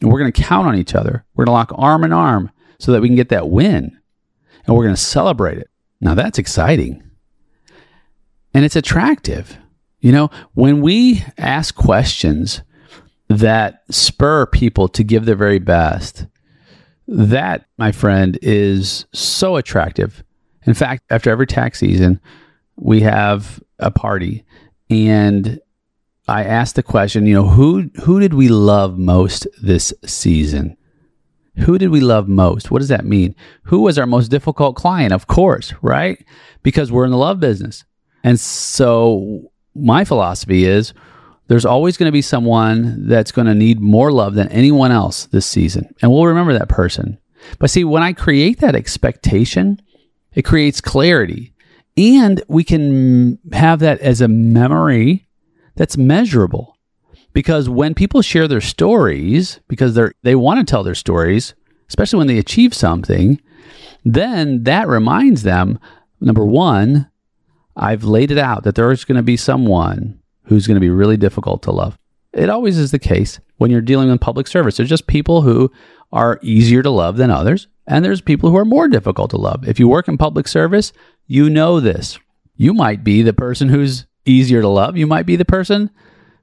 And 0.00 0.10
we're 0.10 0.18
going 0.18 0.32
to 0.32 0.42
count 0.42 0.66
on 0.66 0.76
each 0.76 0.94
other. 0.94 1.24
We're 1.34 1.44
going 1.44 1.52
to 1.52 1.58
lock 1.58 1.72
arm 1.74 2.04
in 2.04 2.12
arm 2.12 2.50
so 2.78 2.92
that 2.92 3.00
we 3.00 3.08
can 3.08 3.16
get 3.16 3.30
that 3.30 3.48
win. 3.48 3.98
And 4.66 4.76
we're 4.76 4.84
going 4.84 4.94
to 4.94 5.00
celebrate 5.00 5.58
it. 5.58 5.70
Now 6.00 6.14
that's 6.14 6.38
exciting. 6.38 7.02
And 8.52 8.64
it's 8.64 8.76
attractive. 8.76 9.56
You 10.00 10.12
know, 10.12 10.30
when 10.52 10.82
we 10.82 11.24
ask 11.38 11.74
questions 11.74 12.62
that 13.28 13.82
spur 13.90 14.46
people 14.46 14.88
to 14.88 15.04
give 15.04 15.24
their 15.24 15.36
very 15.36 15.58
best, 15.58 16.26
that, 17.08 17.66
my 17.78 17.92
friend, 17.92 18.38
is 18.42 19.06
so 19.12 19.56
attractive. 19.56 20.22
In 20.66 20.74
fact, 20.74 21.04
after 21.10 21.30
every 21.30 21.46
tax 21.46 21.78
season, 21.78 22.20
we 22.76 23.00
have 23.00 23.62
a 23.78 23.90
party 23.90 24.44
and 24.90 25.60
I 26.26 26.44
asked 26.44 26.76
the 26.76 26.82
question, 26.82 27.26
you 27.26 27.34
know, 27.34 27.46
who 27.48 27.90
who 28.02 28.20
did 28.20 28.34
we 28.34 28.48
love 28.48 28.98
most 28.98 29.46
this 29.62 29.92
season? 30.04 30.76
Who 31.58 31.78
did 31.78 31.90
we 31.90 32.00
love 32.00 32.28
most? 32.28 32.70
What 32.70 32.78
does 32.78 32.88
that 32.88 33.04
mean? 33.04 33.34
Who 33.64 33.80
was 33.80 33.98
our 33.98 34.06
most 34.06 34.28
difficult 34.28 34.74
client? 34.74 35.12
Of 35.12 35.26
course, 35.26 35.72
right? 35.82 36.24
Because 36.62 36.90
we're 36.90 37.04
in 37.04 37.10
the 37.10 37.16
love 37.16 37.40
business. 37.40 37.84
And 38.24 38.40
so 38.40 39.52
my 39.74 40.04
philosophy 40.04 40.64
is 40.64 40.94
there's 41.48 41.66
always 41.66 41.96
going 41.96 42.08
to 42.08 42.12
be 42.12 42.22
someone 42.22 43.06
that's 43.06 43.32
going 43.32 43.46
to 43.46 43.54
need 43.54 43.80
more 43.80 44.10
love 44.10 44.34
than 44.34 44.48
anyone 44.48 44.90
else 44.90 45.26
this 45.26 45.46
season. 45.46 45.94
And 46.00 46.10
we'll 46.10 46.26
remember 46.26 46.52
that 46.54 46.68
person. 46.68 47.18
But 47.58 47.70
see, 47.70 47.84
when 47.84 48.02
I 48.02 48.12
create 48.12 48.60
that 48.60 48.74
expectation, 48.74 49.80
it 50.34 50.42
creates 50.42 50.80
clarity. 50.80 51.52
And 51.96 52.42
we 52.48 52.64
can 52.64 53.38
have 53.52 53.80
that 53.80 54.00
as 54.00 54.20
a 54.20 54.28
memory 54.28 55.28
that's 55.76 55.96
measurable. 55.96 56.76
Because 57.32 57.68
when 57.68 57.94
people 57.94 58.22
share 58.22 58.48
their 58.48 58.60
stories, 58.60 59.60
because 59.68 59.94
they're 59.94 60.14
they 60.22 60.36
want 60.36 60.60
to 60.60 60.70
tell 60.70 60.84
their 60.84 60.94
stories, 60.94 61.54
especially 61.88 62.18
when 62.18 62.28
they 62.28 62.38
achieve 62.38 62.72
something, 62.72 63.40
then 64.04 64.62
that 64.64 64.88
reminds 64.88 65.42
them 65.42 65.78
number 66.20 66.44
1, 66.44 67.10
I've 67.76 68.04
laid 68.04 68.30
it 68.30 68.38
out 68.38 68.62
that 68.64 68.76
there's 68.76 69.04
going 69.04 69.16
to 69.16 69.22
be 69.22 69.36
someone 69.36 70.20
who's 70.44 70.66
going 70.66 70.76
to 70.76 70.80
be 70.80 70.90
really 70.90 71.16
difficult 71.16 71.62
to 71.62 71.72
love. 71.72 71.98
It 72.32 72.50
always 72.50 72.78
is 72.78 72.90
the 72.90 72.98
case 72.98 73.38
when 73.58 73.70
you're 73.70 73.80
dealing 73.80 74.10
with 74.10 74.20
public 74.20 74.46
service. 74.46 74.76
There's 74.76 74.88
just 74.88 75.06
people 75.06 75.42
who 75.42 75.70
are 76.12 76.40
easier 76.42 76.82
to 76.82 76.90
love 76.90 77.16
than 77.16 77.30
others, 77.30 77.68
and 77.86 78.04
there's 78.04 78.20
people 78.20 78.50
who 78.50 78.56
are 78.56 78.64
more 78.64 78.88
difficult 78.88 79.30
to 79.30 79.36
love. 79.36 79.66
If 79.68 79.78
you 79.78 79.88
work 79.88 80.08
in 80.08 80.18
public 80.18 80.48
service, 80.48 80.92
you 81.26 81.48
know 81.48 81.80
this. 81.80 82.18
You 82.56 82.74
might 82.74 83.04
be 83.04 83.22
the 83.22 83.32
person 83.32 83.68
who's 83.68 84.06
easier 84.24 84.60
to 84.60 84.68
love. 84.68 84.96
You 84.96 85.06
might 85.06 85.26
be 85.26 85.36
the 85.36 85.44
person 85.44 85.90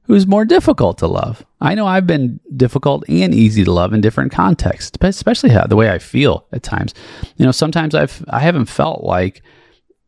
who's 0.04 0.28
more 0.28 0.46
difficult 0.46 0.98
to 0.98 1.08
love. 1.08 1.46
I 1.60 1.76
know 1.76 1.88
I've 1.88 2.08
been 2.08 2.40
difficult 2.56 3.08
and 3.08 3.34
easy 3.34 3.64
to 3.64 3.72
love 3.72 3.94
in 3.94 4.02
different 4.02 4.32
contexts, 4.32 4.98
especially 5.02 5.52
how, 5.52 5.68
the 5.68 5.76
way 5.76 5.90
I 5.90 6.00
feel 6.00 6.48
at 6.52 6.64
times. 6.64 6.94
You 7.38 7.46
know, 7.46 7.52
sometimes 7.52 7.96
I've 7.96 8.24
I 8.30 8.40
haven't 8.40 8.66
felt 8.66 9.04
like 9.04 9.42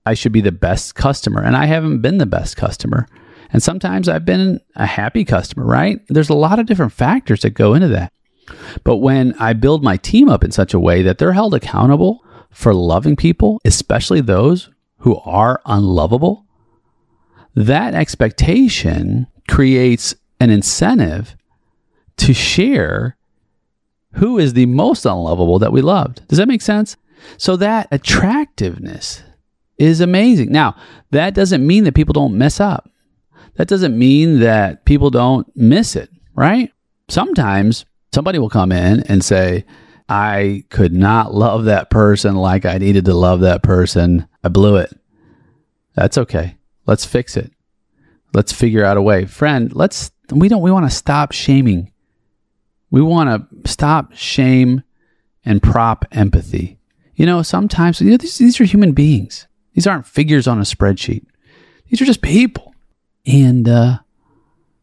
I 0.06 0.13
should 0.13 0.32
be 0.32 0.41
the 0.41 0.51
best 0.51 0.95
customer, 0.95 1.41
and 1.41 1.56
I 1.56 1.65
haven't 1.65 2.01
been 2.01 2.17
the 2.17 2.25
best 2.25 2.58
customer. 2.58 3.08
And 3.54 3.62
sometimes 3.62 4.10
I've 4.10 4.26
been 4.26 4.60
a 4.76 4.86
happy 4.86 5.24
customer, 5.24 5.63
right? 5.63 6.02
There's 6.10 6.30
a 6.30 6.36
lot 6.36 6.60
of 6.60 6.66
different 6.66 6.92
factors 6.92 7.42
that 7.42 7.52
go 7.52 7.76
into 7.76 7.88
that. 7.89 8.12
But 8.84 8.98
when 8.98 9.36
I 9.39 9.54
build 9.54 9.84
my 9.84 9.96
team 9.98 10.28
up 10.28 10.44
in 10.44 10.52
such 10.52 10.74
a 10.74 10.80
way 10.80 11.04
that 11.04 11.20
they're 11.20 11.34
held 11.34 11.54
accountable 11.54 12.26
for 12.50 12.74
loving 12.74 13.16
people, 13.16 13.62
especially 13.63 14.22
those 14.22 14.70
who 14.98 15.18
are 15.20 15.62
unlovable, 15.66 16.46
that 17.56 17.94
expectation 17.94 19.28
creates 19.48 20.16
an 20.39 20.50
incentive 20.50 21.36
to 22.18 22.34
share 22.34 23.16
who 24.13 24.38
is 24.38 24.54
the 24.54 24.66
most 24.66 25.06
unlovable 25.06 25.60
that 25.60 25.72
we 25.72 25.82
loved. 25.82 26.28
Does 26.28 26.38
that 26.38 26.48
make 26.48 26.62
sense? 26.62 26.98
So 27.38 27.56
that 27.58 27.88
attractiveness 27.92 29.24
is 29.78 30.02
amazing. 30.02 30.52
Now, 30.52 30.76
that 31.12 31.34
doesn't 31.34 31.66
mean 31.66 31.84
that 31.84 31.96
people 31.96 32.13
don't 32.13 32.38
mess 32.38 32.60
up. 32.60 32.89
That 33.56 33.68
doesn't 33.68 33.98
mean 33.98 34.39
that 34.39 34.86
people 34.86 35.10
don't 35.10 35.48
miss 35.56 35.96
it, 35.96 36.10
right? 36.36 36.72
Sometimes 37.08 37.86
somebody 38.12 38.39
will 38.39 38.50
come 38.50 38.72
in 38.72 39.02
and 39.02 39.24
say, 39.24 39.66
I 40.10 40.63
could 40.70 40.94
not 40.94 41.34
love 41.34 41.66
that 41.66 41.89
person 41.89 42.36
like 42.36 42.66
I 42.66 42.78
needed 42.78 43.06
to 43.06 43.13
love 43.13 43.42
that 43.42 43.63
person. 43.63 44.28
I 44.44 44.50
blew 44.50 44.78
it. 44.78 44.92
That's 45.96 46.18
okay. 46.18 46.58
Let's 46.86 47.06
fix 47.06 47.38
it. 47.38 47.52
Let's 48.34 48.52
figure 48.52 48.84
out 48.84 48.98
a 48.98 49.02
way. 49.02 49.26
Friend, 49.26 49.74
let's 49.76 50.12
we 50.32 50.50
don't 50.50 50.62
we 50.62 50.72
want 50.72 50.89
to 50.89 50.96
stop 50.96 51.32
shaming. 51.32 51.92
We 52.89 53.02
want 53.02 53.30
to 53.63 53.70
stop 53.70 54.13
shame 54.13 54.84
and 55.46 55.62
prop 55.62 56.06
empathy. 56.12 56.80
You 57.16 57.26
know, 57.26 57.42
sometimes 57.44 58.02
you 58.02 58.12
know 58.12 58.18
these, 58.18 58.38
these 58.38 58.60
are 58.60 58.66
human 58.66 58.94
beings. 58.94 59.48
These 59.74 59.88
aren't 59.88 60.08
figures 60.08 60.48
on 60.48 60.60
a 60.60 60.63
spreadsheet. 60.63 61.26
These 61.88 62.02
are 62.02 62.06
just 62.06 62.22
people. 62.22 62.73
And 63.26 63.68
uh 63.68 64.00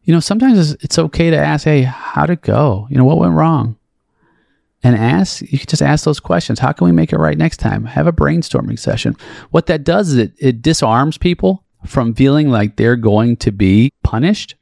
you 0.03 0.13
know, 0.13 0.19
sometimes 0.19 0.71
it's, 0.73 0.83
it's 0.83 0.99
okay 0.99 1.29
to 1.29 1.37
ask, 1.37 1.65
"Hey, 1.65 1.83
how'd 1.83 2.31
it 2.31 2.41
go? 2.41 2.87
You 2.89 2.97
know, 2.97 3.05
what 3.05 3.19
went 3.19 3.33
wrong?" 3.33 3.77
and 4.83 4.95
ask 4.95 5.41
you 5.41 5.59
can 5.59 5.67
just 5.67 5.81
ask 5.81 6.05
those 6.05 6.19
questions. 6.19 6.59
How 6.59 6.71
can 6.71 6.85
we 6.85 6.91
make 6.91 7.13
it 7.13 7.17
right 7.17 7.37
next 7.37 7.57
time? 7.57 7.85
Have 7.85 8.07
a 8.07 8.13
brainstorming 8.13 8.79
session. 8.79 9.15
What 9.51 9.67
that 9.67 9.83
does 9.83 10.09
is 10.09 10.17
it, 10.17 10.33
it 10.37 10.61
disarms 10.61 11.17
people 11.17 11.63
from 11.85 12.13
feeling 12.13 12.49
like 12.49 12.75
they're 12.75 12.95
going 12.95 13.37
to 13.37 13.51
be 13.51 13.91
punished 14.03 14.55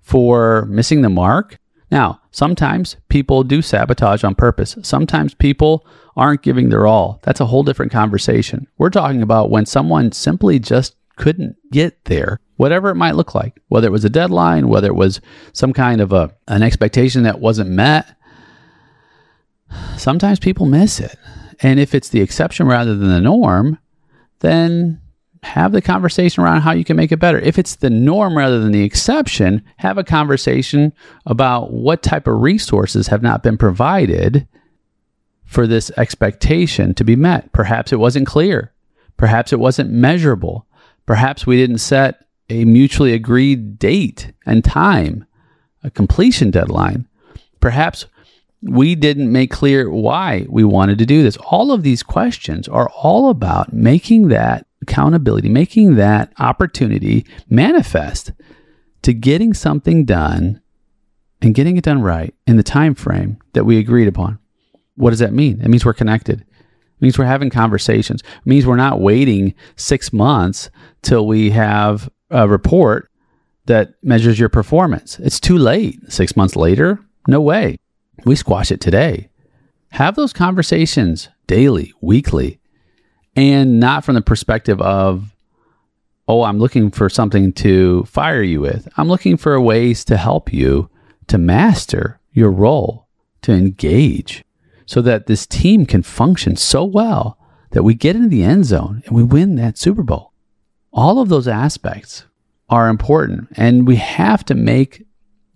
for 0.00 0.66
missing 0.66 1.02
the 1.02 1.08
mark. 1.08 1.58
Now 1.90 2.20
sometimes 2.30 2.96
people 3.08 3.42
do 3.42 3.62
sabotage 3.62 4.24
on 4.24 4.34
purpose. 4.34 4.76
Sometimes 4.82 5.34
people 5.34 5.86
aren't 6.16 6.42
giving 6.42 6.68
their 6.68 6.86
all. 6.86 7.20
That's 7.22 7.40
a 7.40 7.46
whole 7.46 7.62
different 7.62 7.92
conversation. 7.92 8.66
We're 8.78 8.90
talking 8.90 9.22
about 9.22 9.50
when 9.50 9.66
someone 9.66 10.12
simply 10.12 10.58
just 10.58 10.94
couldn't 11.16 11.56
get 11.70 12.04
there 12.04 12.40
whatever 12.56 12.90
it 12.90 12.94
might 12.94 13.16
look 13.16 13.34
like 13.34 13.60
whether 13.68 13.88
it 13.88 13.92
was 13.92 14.04
a 14.04 14.10
deadline 14.10 14.68
whether 14.68 14.88
it 14.88 14.94
was 14.94 15.20
some 15.52 15.72
kind 15.72 16.00
of 16.00 16.12
a 16.12 16.34
an 16.48 16.62
expectation 16.62 17.22
that 17.24 17.40
wasn't 17.40 17.68
met 17.68 18.16
sometimes 19.96 20.38
people 20.38 20.66
miss 20.66 21.00
it. 21.00 21.18
And 21.60 21.80
if 21.80 21.94
it's 21.94 22.08
the 22.08 22.20
exception 22.20 22.66
rather 22.66 22.94
than 22.94 23.08
the 23.08 23.20
norm, 23.20 23.78
then 24.40 25.00
have 25.42 25.72
the 25.72 25.82
conversation 25.82 26.42
around 26.42 26.62
how 26.62 26.72
you 26.72 26.84
can 26.84 26.96
make 26.96 27.12
it 27.12 27.18
better. 27.18 27.38
If 27.38 27.58
it's 27.58 27.76
the 27.76 27.90
norm 27.90 28.36
rather 28.36 28.58
than 28.58 28.72
the 28.72 28.82
exception, 28.82 29.62
have 29.76 29.96
a 29.96 30.04
conversation 30.04 30.92
about 31.24 31.72
what 31.72 32.02
type 32.02 32.26
of 32.26 32.40
resources 32.40 33.06
have 33.08 33.22
not 33.22 33.42
been 33.42 33.56
provided 33.56 34.46
for 35.44 35.66
this 35.66 35.90
expectation 35.96 36.94
to 36.94 37.04
be 37.04 37.16
met. 37.16 37.52
Perhaps 37.52 37.92
it 37.92 38.00
wasn't 38.00 38.26
clear. 38.26 38.72
Perhaps 39.16 39.52
it 39.52 39.60
wasn't 39.60 39.90
measurable. 39.90 40.66
Perhaps 41.06 41.46
we 41.46 41.56
didn't 41.56 41.78
set 41.78 42.26
a 42.50 42.64
mutually 42.64 43.12
agreed 43.12 43.78
date 43.78 44.32
and 44.44 44.64
time, 44.64 45.24
a 45.82 45.90
completion 45.90 46.50
deadline. 46.50 47.08
Perhaps 47.60 48.06
we 48.62 48.94
didn't 48.94 49.30
make 49.30 49.50
clear 49.50 49.90
why 49.90 50.46
we 50.48 50.64
wanted 50.64 50.98
to 50.98 51.06
do 51.06 51.22
this. 51.22 51.36
All 51.36 51.72
of 51.72 51.82
these 51.82 52.02
questions 52.02 52.68
are 52.68 52.88
all 52.90 53.30
about 53.30 53.72
making 53.72 54.28
that 54.28 54.66
accountability, 54.82 55.48
making 55.48 55.96
that 55.96 56.32
opportunity 56.38 57.26
manifest 57.48 58.32
to 59.02 59.12
getting 59.12 59.54
something 59.54 60.04
done 60.04 60.60
and 61.42 61.54
getting 61.54 61.76
it 61.76 61.84
done 61.84 62.02
right 62.02 62.34
in 62.46 62.56
the 62.56 62.62
time 62.62 62.94
frame 62.94 63.38
that 63.52 63.64
we 63.64 63.78
agreed 63.78 64.08
upon. 64.08 64.38
What 64.96 65.10
does 65.10 65.18
that 65.18 65.32
mean? 65.32 65.60
It 65.60 65.68
means 65.68 65.84
we're 65.84 65.92
connected. 65.92 66.44
It 66.96 67.02
means 67.02 67.18
we're 67.18 67.26
having 67.26 67.50
conversations. 67.50 68.22
It 68.22 68.46
means 68.46 68.66
we're 68.66 68.76
not 68.76 69.00
waiting 69.00 69.54
6 69.76 70.12
months 70.12 70.70
till 71.02 71.26
we 71.26 71.50
have 71.50 72.08
a 72.30 72.48
report 72.48 73.10
that 73.66 73.94
measures 74.02 74.38
your 74.38 74.48
performance. 74.48 75.18
It's 75.18 75.40
too 75.40 75.58
late. 75.58 76.00
6 76.10 76.36
months 76.36 76.56
later? 76.56 76.98
No 77.28 77.40
way 77.40 77.78
we 78.24 78.34
squash 78.34 78.70
it 78.70 78.80
today. 78.80 79.28
Have 79.90 80.16
those 80.16 80.32
conversations 80.32 81.28
daily, 81.46 81.92
weekly, 82.00 82.60
and 83.36 83.78
not 83.78 84.04
from 84.04 84.14
the 84.14 84.22
perspective 84.22 84.80
of, 84.80 85.34
oh, 86.26 86.42
I'm 86.42 86.58
looking 86.58 86.90
for 86.90 87.08
something 87.08 87.52
to 87.54 88.04
fire 88.04 88.42
you 88.42 88.60
with. 88.60 88.88
I'm 88.96 89.08
looking 89.08 89.36
for 89.36 89.60
ways 89.60 90.04
to 90.06 90.16
help 90.16 90.52
you 90.52 90.90
to 91.28 91.38
master 91.38 92.18
your 92.32 92.50
role, 92.50 93.06
to 93.42 93.52
engage, 93.52 94.44
so 94.86 95.02
that 95.02 95.26
this 95.26 95.46
team 95.46 95.84
can 95.84 96.02
function 96.02 96.56
so 96.56 96.84
well 96.84 97.38
that 97.72 97.82
we 97.82 97.94
get 97.94 98.16
into 98.16 98.28
the 98.28 98.42
end 98.42 98.64
zone 98.64 99.02
and 99.04 99.14
we 99.14 99.22
win 99.22 99.56
that 99.56 99.76
Super 99.76 100.02
Bowl. 100.02 100.32
All 100.92 101.20
of 101.20 101.28
those 101.28 101.48
aspects 101.48 102.24
are 102.70 102.88
important, 102.88 103.48
and 103.56 103.86
we 103.86 103.96
have 103.96 104.44
to 104.46 104.54
make 104.54 105.04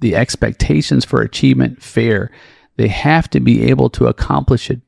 the 0.01 0.15
expectations 0.15 1.05
for 1.05 1.23
achievement 1.23 1.83
fair. 1.83 2.31
They 2.77 2.89
have 2.89 3.31
to 3.31 3.41
be 3.41 3.65
able 3.65 3.89
to 3.91 4.07
accomplish 4.07 4.71
it. 4.71 4.81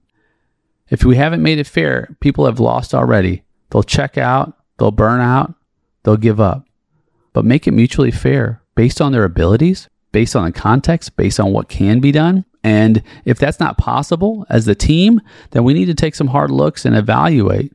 If 0.91 1.05
we 1.05 1.17
haven't 1.17 1.43
made 1.43 1.59
it 1.59 1.67
fair, 1.67 2.15
people 2.21 2.45
have 2.47 2.61
lost 2.61 2.95
already. 2.95 3.45
They'll 3.71 3.83
check 3.83 4.19
out, 4.19 4.57
they'll 4.79 4.91
burn 4.91 5.21
out, 5.21 5.55
they'll 6.03 6.17
give 6.17 6.41
up. 6.41 6.67
But 7.33 7.47
make 7.47 7.67
it 7.67 7.73
mutually 7.73 8.11
fair 8.11 8.63
based 8.75 9.01
on 9.01 9.13
their 9.13 9.25
abilities, 9.25 9.89
based 10.13 10.37
on 10.37 10.45
the 10.45 10.53
context, 10.53 11.17
based 11.17 11.41
on 11.41 11.53
what 11.53 11.69
can 11.69 12.01
be 12.01 12.13
done. 12.13 12.45
And 12.65 13.03
if 13.25 13.39
that's 13.39 13.59
not 13.59 13.79
possible 13.79 14.47
as 14.49 14.67
the 14.67 14.75
team, 14.75 15.21
then 15.51 15.65
we 15.65 15.75
need 15.75 15.87
to 15.87 15.95
take 15.95 16.15
some 16.15 16.29
hard 16.29 16.51
looks 16.51 16.85
and 16.85 16.97
evaluate 16.97 17.73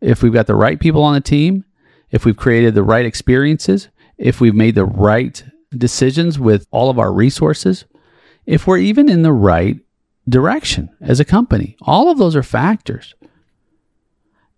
if 0.00 0.22
we've 0.22 0.32
got 0.32 0.46
the 0.46 0.54
right 0.54 0.78
people 0.78 1.02
on 1.02 1.14
the 1.14 1.20
team, 1.20 1.64
if 2.10 2.24
we've 2.24 2.36
created 2.36 2.74
the 2.74 2.82
right 2.82 3.04
experiences, 3.04 3.88
if 4.16 4.40
we've 4.40 4.54
made 4.54 4.74
the 4.74 4.84
right 4.84 5.42
decisions 5.76 6.38
with 6.38 6.66
all 6.70 6.90
of 6.90 6.98
our 6.98 7.12
resources, 7.12 7.84
if 8.46 8.66
we're 8.66 8.78
even 8.78 9.08
in 9.08 9.22
the 9.22 9.32
right 9.32 9.80
direction 10.28 10.90
as 11.00 11.20
a 11.20 11.24
company. 11.24 11.76
All 11.82 12.10
of 12.10 12.18
those 12.18 12.36
are 12.36 12.42
factors. 12.42 13.14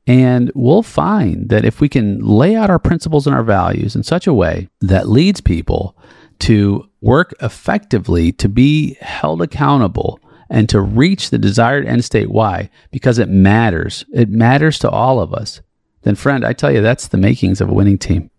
And 0.06 0.50
we'll 0.54 0.82
find 0.82 1.48
that 1.50 1.64
if 1.64 1.80
we 1.80 1.88
can 1.88 2.20
lay 2.20 2.56
out 2.56 2.70
our 2.70 2.78
principles 2.78 3.26
and 3.26 3.36
our 3.36 3.44
values 3.44 3.94
in 3.94 4.02
such 4.02 4.26
a 4.26 4.34
way 4.34 4.68
that 4.80 5.08
leads 5.08 5.40
people 5.40 5.96
to 6.40 6.89
work 7.00 7.34
effectively, 7.40 8.32
to 8.32 8.48
be 8.48 8.94
held 9.00 9.42
accountable, 9.42 10.20
and 10.48 10.68
to 10.68 10.80
reach 10.80 11.30
the 11.30 11.38
desired 11.38 11.86
end 11.86 12.04
state. 12.04 12.30
Why? 12.30 12.70
Because 12.90 13.18
it 13.18 13.28
matters. 13.28 14.04
It 14.12 14.28
matters 14.28 14.78
to 14.80 14.90
all 14.90 15.20
of 15.20 15.32
us. 15.32 15.60
Then, 16.02 16.14
friend, 16.14 16.44
I 16.44 16.52
tell 16.52 16.72
you, 16.72 16.80
that's 16.80 17.08
the 17.08 17.18
makings 17.18 17.60
of 17.60 17.68
a 17.68 17.74
winning 17.74 17.98
team. 17.98 18.30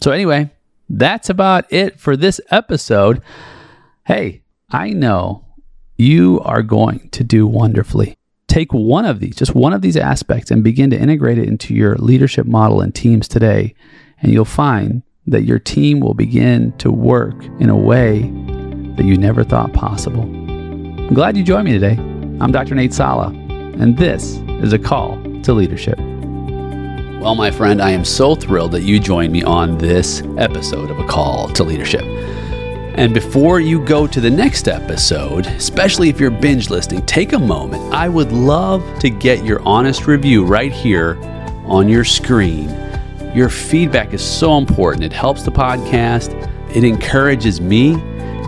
So, 0.00 0.10
anyway, 0.10 0.50
that's 0.88 1.30
about 1.30 1.72
it 1.72 2.00
for 2.00 2.16
this 2.16 2.40
episode. 2.50 3.22
Hey, 4.06 4.42
I 4.70 4.90
know 4.90 5.44
you 5.96 6.40
are 6.44 6.62
going 6.62 7.08
to 7.10 7.24
do 7.24 7.46
wonderfully. 7.46 8.16
Take 8.48 8.72
one 8.72 9.04
of 9.04 9.20
these, 9.20 9.36
just 9.36 9.54
one 9.54 9.72
of 9.72 9.82
these 9.82 9.96
aspects, 9.96 10.50
and 10.50 10.64
begin 10.64 10.90
to 10.90 10.98
integrate 10.98 11.38
it 11.38 11.48
into 11.48 11.74
your 11.74 11.96
leadership 11.96 12.46
model 12.46 12.80
and 12.80 12.94
teams 12.94 13.28
today. 13.28 13.74
And 14.20 14.32
you'll 14.32 14.44
find 14.44 15.02
that 15.26 15.44
your 15.44 15.58
team 15.58 16.00
will 16.00 16.14
begin 16.14 16.72
to 16.78 16.90
work 16.90 17.34
in 17.58 17.70
a 17.70 17.76
way 17.76 18.22
that 18.96 19.04
you 19.04 19.16
never 19.16 19.42
thought 19.42 19.72
possible. 19.72 20.22
I'm 20.22 21.14
glad 21.14 21.36
you 21.36 21.42
joined 21.42 21.64
me 21.64 21.72
today. 21.72 21.96
I'm 22.40 22.52
Dr. 22.52 22.74
Nate 22.74 22.92
Salah, 22.92 23.28
and 23.28 23.96
this 23.96 24.38
is 24.62 24.72
a 24.72 24.78
call 24.78 25.16
to 25.42 25.52
leadership. 25.52 25.98
Well, 25.98 27.34
my 27.34 27.50
friend, 27.50 27.80
I 27.80 27.90
am 27.90 28.04
so 28.04 28.34
thrilled 28.34 28.72
that 28.72 28.82
you 28.82 29.00
joined 29.00 29.32
me 29.32 29.42
on 29.42 29.78
this 29.78 30.22
episode 30.36 30.90
of 30.90 30.98
A 30.98 31.06
Call 31.06 31.48
to 31.50 31.64
Leadership. 31.64 32.02
And 32.02 33.12
before 33.14 33.60
you 33.60 33.84
go 33.84 34.06
to 34.06 34.20
the 34.20 34.30
next 34.30 34.68
episode, 34.68 35.46
especially 35.46 36.10
if 36.10 36.20
you're 36.20 36.30
binge 36.30 36.70
listening, 36.70 37.04
take 37.06 37.32
a 37.32 37.38
moment. 37.38 37.92
I 37.92 38.08
would 38.08 38.30
love 38.30 38.84
to 39.00 39.10
get 39.10 39.44
your 39.44 39.60
honest 39.62 40.06
review 40.06 40.44
right 40.44 40.70
here 40.70 41.16
on 41.64 41.88
your 41.88 42.04
screen. 42.04 42.68
Your 43.34 43.48
feedback 43.48 44.14
is 44.14 44.24
so 44.24 44.56
important. 44.58 45.04
It 45.04 45.12
helps 45.12 45.42
the 45.42 45.50
podcast, 45.50 46.32
it 46.74 46.84
encourages 46.84 47.60
me, 47.60 47.94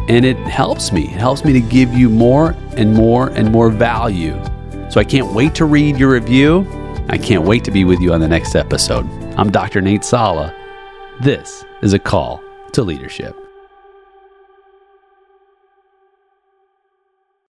and 0.09 0.25
it 0.25 0.37
helps 0.37 0.92
me. 0.92 1.05
It 1.05 1.18
helps 1.18 1.44
me 1.44 1.53
to 1.53 1.61
give 1.61 1.92
you 1.92 2.09
more 2.09 2.55
and 2.77 2.94
more 2.94 3.31
and 3.31 3.51
more 3.51 3.68
value. 3.68 4.40
So 4.88 5.01
I 5.01 5.05
can't 5.05 5.33
wait 5.33 5.55
to 5.57 5.64
read 5.64 5.99
your 5.99 6.12
review. 6.12 6.64
I 7.09 7.18
can't 7.18 7.44
wait 7.44 7.64
to 7.64 7.70
be 7.70 7.85
with 7.85 8.01
you 8.01 8.12
on 8.12 8.20
the 8.20 8.29
next 8.29 8.55
episode. 8.55 9.07
I'm 9.37 9.51
Dr. 9.51 9.81
Nate 9.81 10.05
Salah. 10.05 10.55
This 11.20 11.64
is 11.83 11.92
a 11.92 11.99
call 11.99 12.42
to 12.72 12.83
leadership. 12.83 13.45